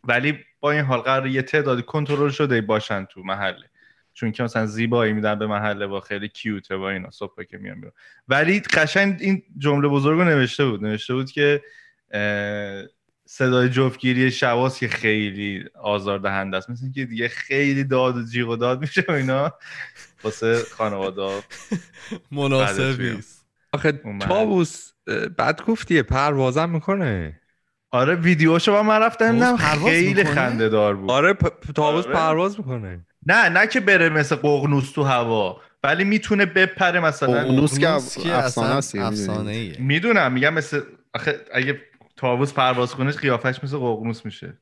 [0.03, 3.70] ولی با این حال قرار یه تعدادی کنترل شده باشن تو محله.
[4.14, 7.12] چون که مثلا زیبایی میدن به محله با خیلی کیوته با اینا.
[7.12, 7.91] صبح که میان بیرون.
[8.28, 10.84] ولی قشنگ این جمله بزرگ نوشته بود.
[10.84, 11.62] نوشته بود که
[13.26, 16.70] صدای جفتگیری شواس که خیلی آزار دهنده است.
[16.70, 19.53] مثل که دیگه خیلی داد و جیغ و داد میشه و اینا.
[20.24, 21.43] واسه خانواده
[22.32, 23.91] مناسبی است آخه.
[24.19, 24.91] تابوس
[25.38, 27.41] بعد گفتیه پروازم می‌کنه
[27.91, 32.15] آره ویدیوشو با من رفتم دیدم خیلی؟ خنده دار بود آره پ- تابوس آره.
[32.15, 37.80] پرواز می‌کنه نه نه که بره مثل ققنوس تو هوا ولی می‌تونه بپره مثلا ققنوس
[37.80, 38.76] که افسانه.
[39.05, 40.82] افسانه می‌دونم میگم مثل
[41.13, 41.82] آخه اگه
[42.17, 44.57] تابوس پرواز کنه قیافش مثل ققنوس میشه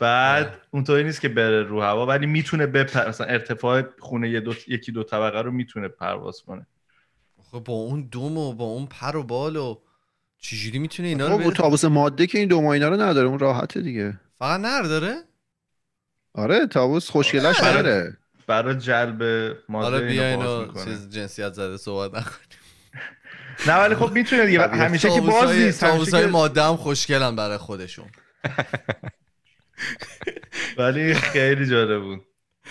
[0.00, 4.54] بعد اونطوری نیست که بره رو هوا ولی می‌تونه بپر مثلا ارتفاع خونه یه دو...
[4.68, 6.66] یکی دو طبقه رو می‌تونه پرواز کنه.
[7.50, 9.78] خب با اون دوم و با اون پر و بال و
[10.38, 13.28] چجوری می‌تونه اینا رو خب، اون بره؟ تابوس ماده که این دو اینا رو نداره
[13.28, 14.20] اون راحته دیگه.
[14.38, 15.14] فقط نر داره؟
[16.34, 17.70] آره تابوس خوشگلش آره.
[17.70, 18.16] نداره
[18.46, 19.22] برای جلب
[19.68, 20.84] ماده حالا بیا اینو باز اینو می‌کنه.
[20.84, 22.48] چیز جنسیت زده صحبت نکنیم.
[23.68, 24.68] نه ولی خب می‌تونه دیگه.
[24.84, 28.06] همیشه که باز طاووسای- نیست طاووسای که- ماده هم خوشگلن برای خودشون.
[30.78, 32.20] ولی خیلی جالب بود.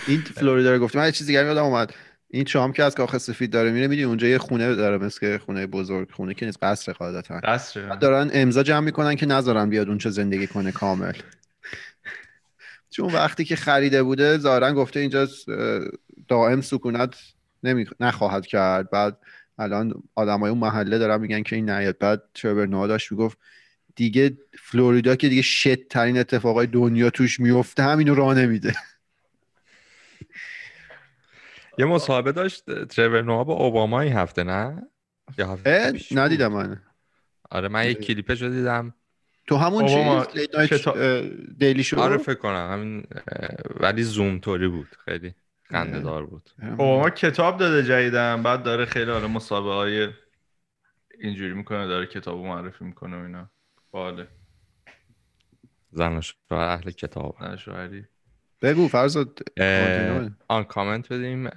[0.08, 1.94] این فلوریدا رو گفتم من یه چیز دیگه یادم اومد.
[2.28, 5.38] این شام که از کاخ سفید داره میره میدی اونجا یه خونه داره مثل که
[5.46, 7.40] خونه بزرگ خونه که نیست قصر قاعدتا.
[7.40, 7.96] قصر.
[7.96, 11.14] دارن امضا جمع می‌کنن که نذارن بیاد اونجا زندگی کنه کامل.
[12.90, 15.28] چون وقتی که خریده بوده ظاهرا گفته اینجا
[16.28, 17.16] دائم سکونت
[17.64, 17.86] نمی...
[18.00, 18.90] نخواهد کرد.
[18.90, 19.18] بعد
[19.58, 23.38] الان آدمای اون محله دارن میگن که این نیاد بعد ترور نوآ داشت می‌گفت
[23.96, 28.74] دیگه فلوریدا که دیگه شت ترین اتفاقای دنیا توش میفته همینو راه نمیده.
[31.78, 34.82] یه مصاحبه داشت ترور نوآ با اوباما این هفته نه؟
[35.38, 36.82] یا هفته؟ ندیدم من.
[37.52, 38.94] آره من یک کلیپش رو دیدم.
[39.48, 40.88] تو همون اوباما چیز
[41.58, 42.70] دیلی شو آره فکر کنم.
[42.72, 43.04] همین
[43.80, 44.88] ولی زوم توری بود.
[45.06, 45.34] خیلی
[45.64, 50.10] خنده دار بود اوباما کتاب داده جدیدن بعد داره خیلی حالا مسابقه های
[51.20, 53.50] اینجوری می‌کنه داره کتاب معرفی می‌کنه و اینا.
[53.94, 54.28] باله.
[55.92, 57.44] زن و شوهر اهل کتاب.
[57.44, 58.06] نه شوهری.
[58.62, 59.40] بگو فرزاد
[60.48, 61.50] آن کامنت بدیم.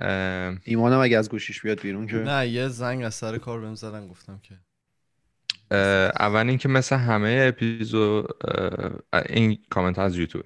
[0.64, 2.16] ایمانم اگه از گوشیش بیاد بیرون که.
[2.16, 4.55] نه یه زنگ از سر کار بهم زدن گفتم که.
[6.20, 8.30] اول اینکه مثل همه اپیزود
[9.12, 10.45] اه، این کامنت ها از یوتیوب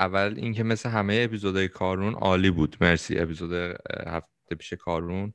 [0.00, 2.76] اول اینکه مثل همه اپیزودهای کارون عالی بود.
[2.80, 3.76] مرسی اپیزود
[4.06, 5.24] هفته پیش کارون.
[5.24, 5.34] اه،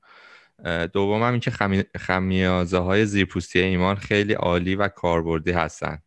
[0.93, 1.83] دوم هم اینکه خمی...
[1.99, 5.97] خمیازه های زیرپوستی ایمان خیلی عالی و کاربردی هستن.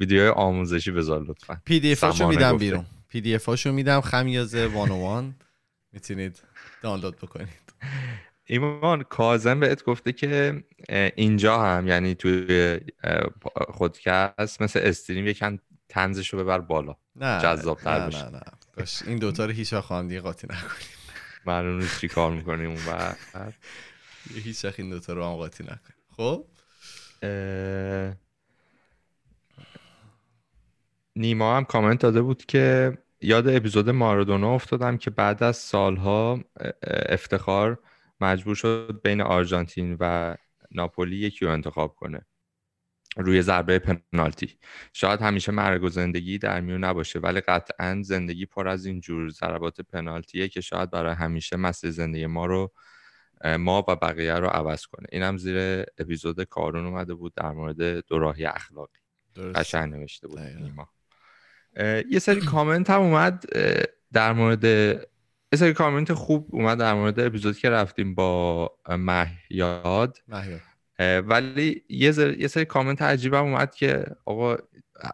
[0.00, 1.60] ویدیوهای آموزشی بذار لطفا.
[1.64, 2.58] پی دی افاشو سمانه میدم.
[2.58, 2.86] بیرون.
[3.08, 4.00] پی دی افاشو میدم.
[4.00, 5.34] خمیازه وان و وان
[5.92, 6.42] می‌تونید
[6.82, 7.48] دانلود بکنید.
[8.44, 10.64] ایمان کازم بهت گفته که
[11.16, 12.80] اینجا هم یعنی توی
[13.68, 15.58] خودکست مثل استریم یکم
[15.88, 16.96] تنزش رو ببر بالا.
[17.16, 18.24] نه جذاب‌تر نه بشه.
[18.24, 18.40] نه نه.
[18.76, 20.88] باش این دوتا رو هیچ وقت هم دیگه قاطی نکنیم
[21.46, 23.16] معلوم نیست چی کار می‌کنیم اون بعد
[24.30, 26.46] هیچ وقت این دوتا رو هم قاطی نکنیم خب
[31.16, 36.44] نیما هم کامنت داده بود که یاد اپیزود مارادونا افتادم که بعد از سالها
[37.08, 37.78] افتخار
[38.20, 40.34] مجبور شد بین آرژانتین و
[40.70, 42.26] ناپولی یکی رو انتخاب کنه.
[43.16, 44.58] روی ضربه پنالتی.
[44.92, 49.28] شاید همیشه مرگ و زندگی در میون نباشه ولی قطعا زندگی پر از این جور
[49.28, 52.72] ضربات پنالتیه که شاید برای همیشه مسیر زندگی ما رو
[53.44, 55.06] ما و بقیه رو عوض کنه.
[55.12, 58.98] اینم زیر اپیزود کارون اومده بود در مورد دوراهی اخلاقی.
[59.54, 60.40] قشنگ نوشته بود.
[60.40, 60.88] نیما.
[61.76, 63.44] اه، یه سری کامنت هم اومد
[64.12, 70.18] در مورد یه سری کامنت خوب اومد در مورد اپیزودی که رفتیم با مهیاد.
[70.28, 70.60] مهیار
[70.98, 74.56] اه، ولی یه, زر- یه سری کامنت عجیب هم اومد که آقا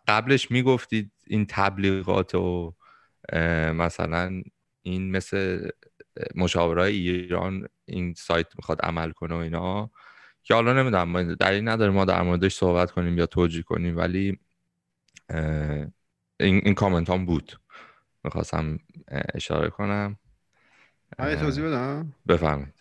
[0.08, 2.74] قبلش می‌گفتید این تبلیغات و
[3.72, 4.42] مثلا
[4.82, 5.68] این مثل
[6.34, 9.90] مشاورای ایران این سایت می‌خواد عمل کنه و اینا.
[10.42, 14.38] که حالا نمی‌دونم دلیل نداره ما در موردش صحبت کنیم یا توجیه کنیم ولی
[16.40, 17.60] این, این کامنت هم بود.
[18.24, 18.78] می‌خواستم
[19.34, 20.16] اشاره کنم.
[21.18, 22.12] یه توضیح بدم.
[22.28, 22.74] بفرمایید.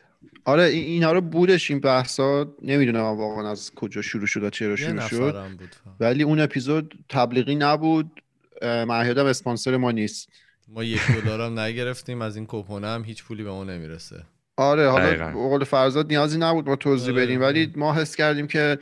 [0.46, 2.56] آره این اینا رو بودش این بحثا.
[2.62, 5.58] نمی‌دونم واقعا از کجا شروع شد و چرا شروع شد.
[6.00, 8.22] ولی اون اپیزود تبلیغی نبود.
[8.62, 10.30] مهیادم اسپانسر ما نیست.
[10.74, 14.24] ما یک دلار هم نگرفتیم از این کپونه هم هیچ پولی به ما نمی‌رسه.
[14.58, 17.24] آره حالا قول فرزاد نیازی نبود ما توضیح آره.
[17.24, 18.80] بدیم ولی ما حس کردیم که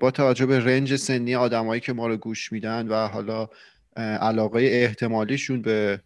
[0.00, 3.48] با توجه به رنج سنی آدمایی که ما رو گوش میدن و حالا
[3.96, 6.00] علاقه احتمالیشون به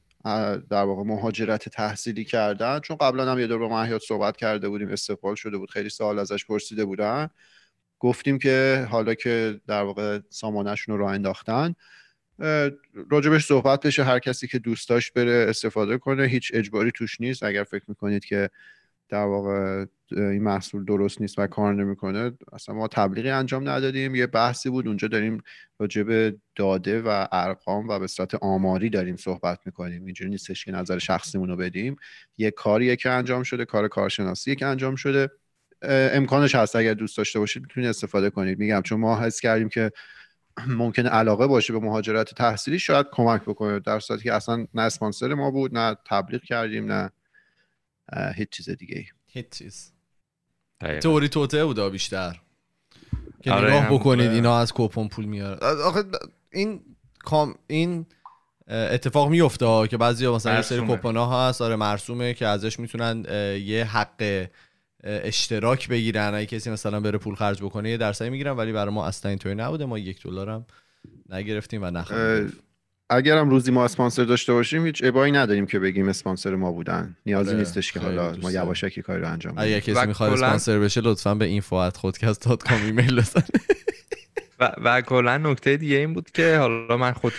[0.70, 4.88] در واقع مهاجرت تحصیلی کردن چون قبلا هم یه دور با مهیاد صحبت کرده بودیم
[4.88, 7.28] استقبال شده بود خیلی سوال ازش پرسیده بودن.
[7.98, 11.74] گفتیم که حالا که در واقع سامانهشون رو راه انداختن
[13.10, 17.42] راجبش صحبت بشه هر کسی که دوست داشت بره استفاده کنه هیچ اجباری توش نیست.
[17.42, 18.50] اگر فکر می‌کنید که
[19.08, 24.14] در واقع این محصول درست نیست و کار نمی‌کنه اصلا ما تبلیغی انجام ندادیم.
[24.14, 25.42] یه بحثی بود اونجا داریم
[25.78, 30.04] راجب داده و ارقام و به صورت آماری داریم صحبت می‌کنیم.
[30.04, 31.96] اینجوری نیستش که نظر شخصیمون رو بدیم.
[32.38, 35.30] یه کاریه که انجام شده کار کارشناسی که انجام شده.
[35.82, 38.58] امکانش هست اگر دوست داشته باشید می‌تونید استفاده کنید.
[38.58, 39.90] میگم چون ما حس کردیم که
[40.66, 45.34] ممکنه علاقه باشه به مهاجرت تحصیلی شاید کمک بکنه در صورتی که اصلا نه اسپانسر
[45.34, 47.10] ما بود نه تبلیغ کردیم نه
[48.34, 49.92] هیچ چیز دیگه ای هیچ چیز.
[51.02, 52.40] توری توته بوده بیشتر.
[53.42, 56.04] که آره نگاه بکنید اینا از کوپن پول میاره آخه
[56.52, 56.80] این
[57.24, 58.06] کام این
[58.68, 61.62] اتفاق میفته که بعضی مثلا یه سری کوپن ها هست.
[61.62, 63.24] آره مرسومه که ازش می‌تونن
[63.64, 64.46] یه حق
[65.04, 66.34] اشتراک بگیرن.
[66.34, 69.54] اگه کسی مثلا بره پول خرج بکنه یه درصدی می‌گیرن ولی برای ما اصلا اینطوری
[69.54, 69.84] نبوده.
[69.84, 70.66] ما یک دلار هم
[71.28, 72.52] نگرفتیم و نخواهیم
[73.10, 77.16] اگر هم روزی ما اسپانسر داشته باشیم هیچ ابایی نداریم که بگیم اسپانسر ما بودن.
[77.26, 79.64] نیازی آره، نیستش که حالا ما یواشکی کاری رو انجام بدیم.
[79.64, 83.44] اگه کسی می‌خواد اسپانسر بشه لطفا به info@خودکست.com ایمیل بزنه.
[84.60, 87.32] و, و کلا نکته دیگه این بود که حالا من خود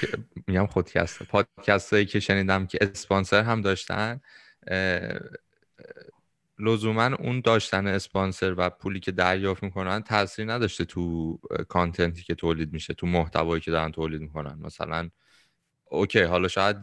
[0.47, 1.23] میگم خودکست.
[1.23, 4.21] پادکست هایی که شنیدم که اسپانسر هم داشتن
[6.59, 12.73] لزوما اون داشتن اسپانسر و پولی که دریافت می‌کنن تاثیر نداشته تو کانتنتی که تولید
[12.73, 14.59] میشه تو محتوایی که دارن تولید می‌کنن.
[14.61, 15.09] مثلا
[15.85, 16.77] okay حالا شاید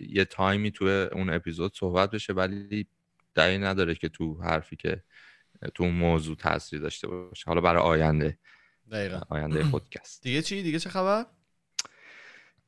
[0.00, 2.86] یه time ی تو اون اپیزود صحبت بشه ولی
[3.34, 5.02] دلیل نداره که تو حرفی که
[5.74, 7.44] تو اون موضوع تاثیر داشته باشه.
[7.46, 8.38] حالا برای آینده
[8.92, 9.20] دقیقا.
[9.28, 11.26] آینده خودکست دیگه چی؟ دیگه چه خبر؟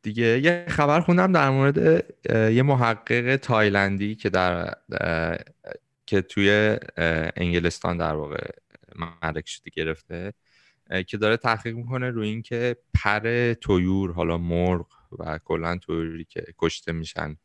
[0.03, 2.05] دیگه یه خبر خوندم در مورد
[2.53, 4.75] یه محقق تایلندی که در
[6.13, 6.79] که توی
[7.37, 8.51] انگلستان در واقع
[8.97, 10.33] مدرک شده گرفته
[11.07, 14.87] که داره تحقیق می‌کنه روی اینکه پر تویور حالا مرغ
[15.19, 17.37] و کلا تویوری که کشته میشن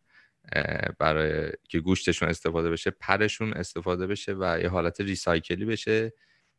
[1.00, 6.14] برای که گوشتشون استفاده بشه پرشون استفاده بشه و یه حالت ریسایکلی بشه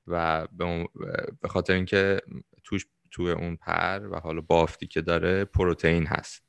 [0.06, 0.46] و
[1.42, 2.20] به خاطر اینکه
[2.64, 6.44] توش توی اون پر و حالا بافتی که داره پروتئین هست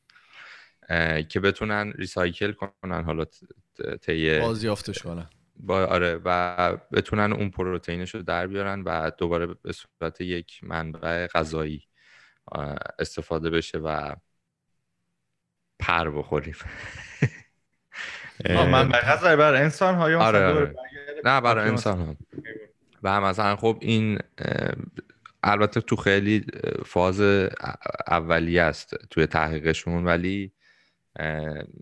[1.30, 3.26] که بتونن ریسایکل کنن حالا
[4.02, 5.30] طی بازیافتش کنن
[5.60, 11.28] با آره و بتونن اون پروتئینش رو در بیارن و دوباره به صورت یک منبع
[11.28, 11.84] غذایی
[13.00, 14.16] استفاده بشه و
[15.80, 16.56] پر بخوریم.
[18.50, 20.76] منبع غذایی برای انسان ها آره, آره.
[21.26, 22.16] نه برای انسان ها
[23.04, 24.20] و مثلا خب این
[25.44, 26.46] البته تو خیلی
[26.86, 27.22] فاز
[28.08, 30.52] اولیه است توی تحقیقشون ولی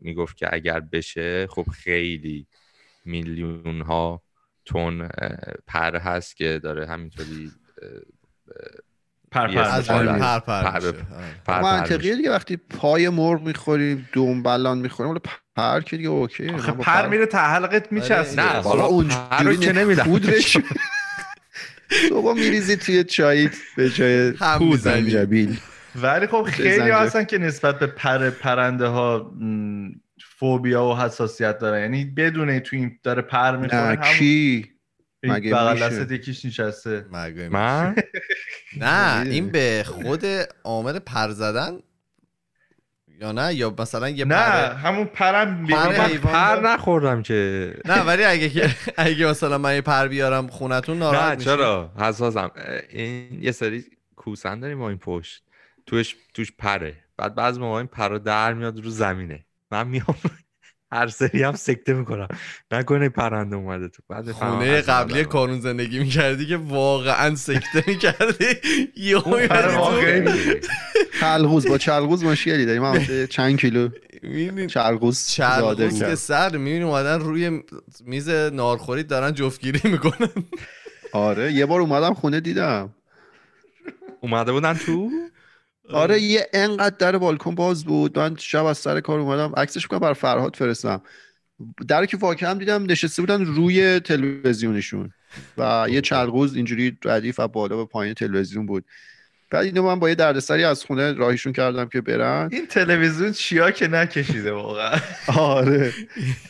[0.01, 2.47] می‌گفت که اگر بشه خب خیلی
[3.07, 4.21] میلیون ها
[4.65, 5.09] تن
[5.67, 7.51] پر هست که داره همینطوری
[9.31, 10.91] پر پر پر
[11.45, 15.21] پر منطقیه دیگه وقتی پای مرغ می‌خوریم دنبلان می‌خوریم ولی
[15.55, 16.47] پر که دیگه اوکی
[16.79, 18.41] پر میره ته حلقت میچسبه.
[18.41, 20.57] نه حالا اونجوری که نمیدم پودرش
[22.09, 25.59] تو میریزی توی چاییت به جای پود زنجبیل.
[25.95, 29.31] ولی خب خیلی هستن که نسبت به پر پرنده ها
[30.39, 31.81] فوبیا و حساسیت داره.
[31.81, 34.71] یعنی بدونه تو این داره پر می‌خوره هم کی؟
[35.23, 37.05] مگه بغل دست یکیش نشسته.
[37.51, 37.95] من؟
[38.77, 40.25] نه این به خود
[40.63, 41.79] عامل پر زدن
[43.19, 44.35] یا نه؟ یا مثلا یه نه.
[44.35, 47.73] همون پرم پر, پر نخوردم که.
[47.85, 52.51] نه ولی اگه اگه مثلا من یه پر بیارم خونتون ناراحت نه چرا؟ حساسم.
[52.89, 53.85] این یه سری
[54.15, 55.43] کوسن داریم با این پشت.
[55.85, 56.95] توش توش پره.
[57.17, 59.46] بعد بعض موقع این پر در میاد رو زمینه.
[59.71, 60.15] من میام
[60.91, 62.27] هر سری هم سکته می‌کنم.
[62.71, 64.03] نکنه پرنده اومده تو.
[64.09, 68.45] بعد خونه قبلی کارون زندگی می‌کردی که واقعا سکته می‌کردی.
[68.97, 69.21] یه
[71.19, 72.83] چلغوز با چلغوز مشکلی داریم.
[72.83, 73.89] هم چند کیلو
[74.67, 77.63] چلغوز چلغوز که سر می‌بینی اومدن روی
[78.05, 80.29] میز نارخوری دارن جفتگیری می‌کنن.
[81.11, 82.95] آره یه بار اومدم خونه دیدم.
[84.21, 85.11] اومده بودن تو؟
[85.93, 88.19] آره یه انقدر در بالکن باز بود.
[88.19, 89.53] من شب از سر کار اومدم.
[89.57, 91.01] عکسش کنم بر فرهاد فرستم.
[91.87, 95.11] در که واقعا دیدم نشسته بودن روی تلویزیونشون.
[95.57, 98.85] و یه چلغوز اینجوری ردیف و بالا به پایین تلویزیون بود.
[99.51, 102.49] بعد اینو من با یه دردسری از خونه راهیشون کردم که برن.
[102.51, 104.99] این تلویزیون چیا که نکشیده واقعا.
[105.37, 105.93] آره.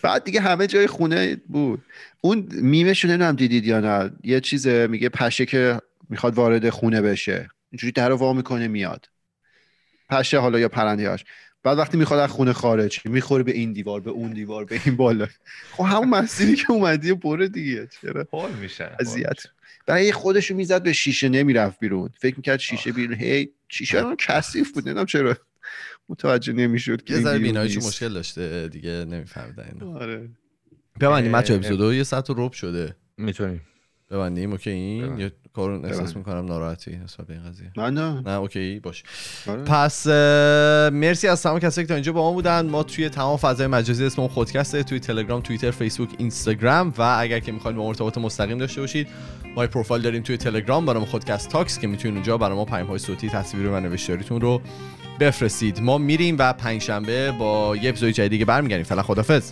[0.01, 1.81] بعد دیگه همه جای خونه بود.
[2.21, 4.11] اون میمشون نمی‌دونم دیدید یا نه.
[4.23, 5.79] یه چیز میگه پشه که
[6.09, 7.49] می‌خواد وارد خونه بشه.
[7.71, 9.05] اینجوری در وا می‌کنه میاد.
[10.09, 11.25] پشه حالا یا پرندهاش.
[11.63, 14.95] بعد وقتی می‌خواد از خونه خارج می‌خوره به این دیوار به اون دیوار به این
[14.95, 15.27] بالا.
[15.71, 17.87] خب همون مسیری که اومدی برو دیگه.
[18.01, 19.43] چرا؟ حال میشن اذیت.
[19.85, 22.09] برای خودشو می‌زد به شیشه نمی‌رفت بیرون.
[22.19, 23.15] فکر می‌کرد شیشه بیرون.
[23.15, 24.83] هی شیشه هم کثیف بود.
[24.83, 25.37] نمی‌دونم چرا.
[26.09, 27.87] متوجه نمی‌شد که یه ذره بیناییشون نیست.
[27.87, 29.97] مشکل داشته دیگه نمیفهمیدن اینو.
[29.97, 30.29] آره.
[30.99, 32.95] ببندیم اه، بچه اپیزودو یه ساعت و ربع شده.
[33.17, 33.61] می‌تونیم.
[34.11, 35.19] ببندیم okay این ببند.
[35.19, 36.15] یه کارون احساس.
[36.15, 37.71] می‌کنم ناراحتی نسبت به این قضیه.
[37.77, 38.21] من نه.
[38.21, 39.03] نه okay باش.
[39.47, 39.63] آره.
[39.63, 42.69] پس مرسی از تمام کسایی که تا اینجا با ما بودن.
[42.69, 47.39] ما توی تمام فضای مجازی اسم اون خودکسته توی تلگرام توییتر فیسبوک اینستاگرام و اگر
[47.39, 49.07] که می‌خواید با ما ارتباط مستقیم داشته باشید
[49.55, 52.65] ما یه پروفایل داریم توی تلگرام برای ما خودکست Talks که می‌تونید اونجا برای ما
[52.65, 54.61] پیام های صوتی تصویری و نوشتاریتون رو
[55.19, 55.81] بفرستید.
[55.81, 58.85] ما میریم و پنجشنبه با یه اپیزود جدید دیگه برمیگردیم.
[58.85, 59.51] فعلا خدافظ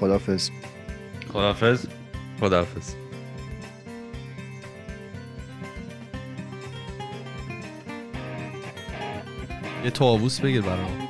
[0.00, 0.50] خدافظ
[1.32, 1.86] خدافظ
[2.40, 2.94] خداحافظ.
[9.84, 11.09] یه طاووس بگیر برام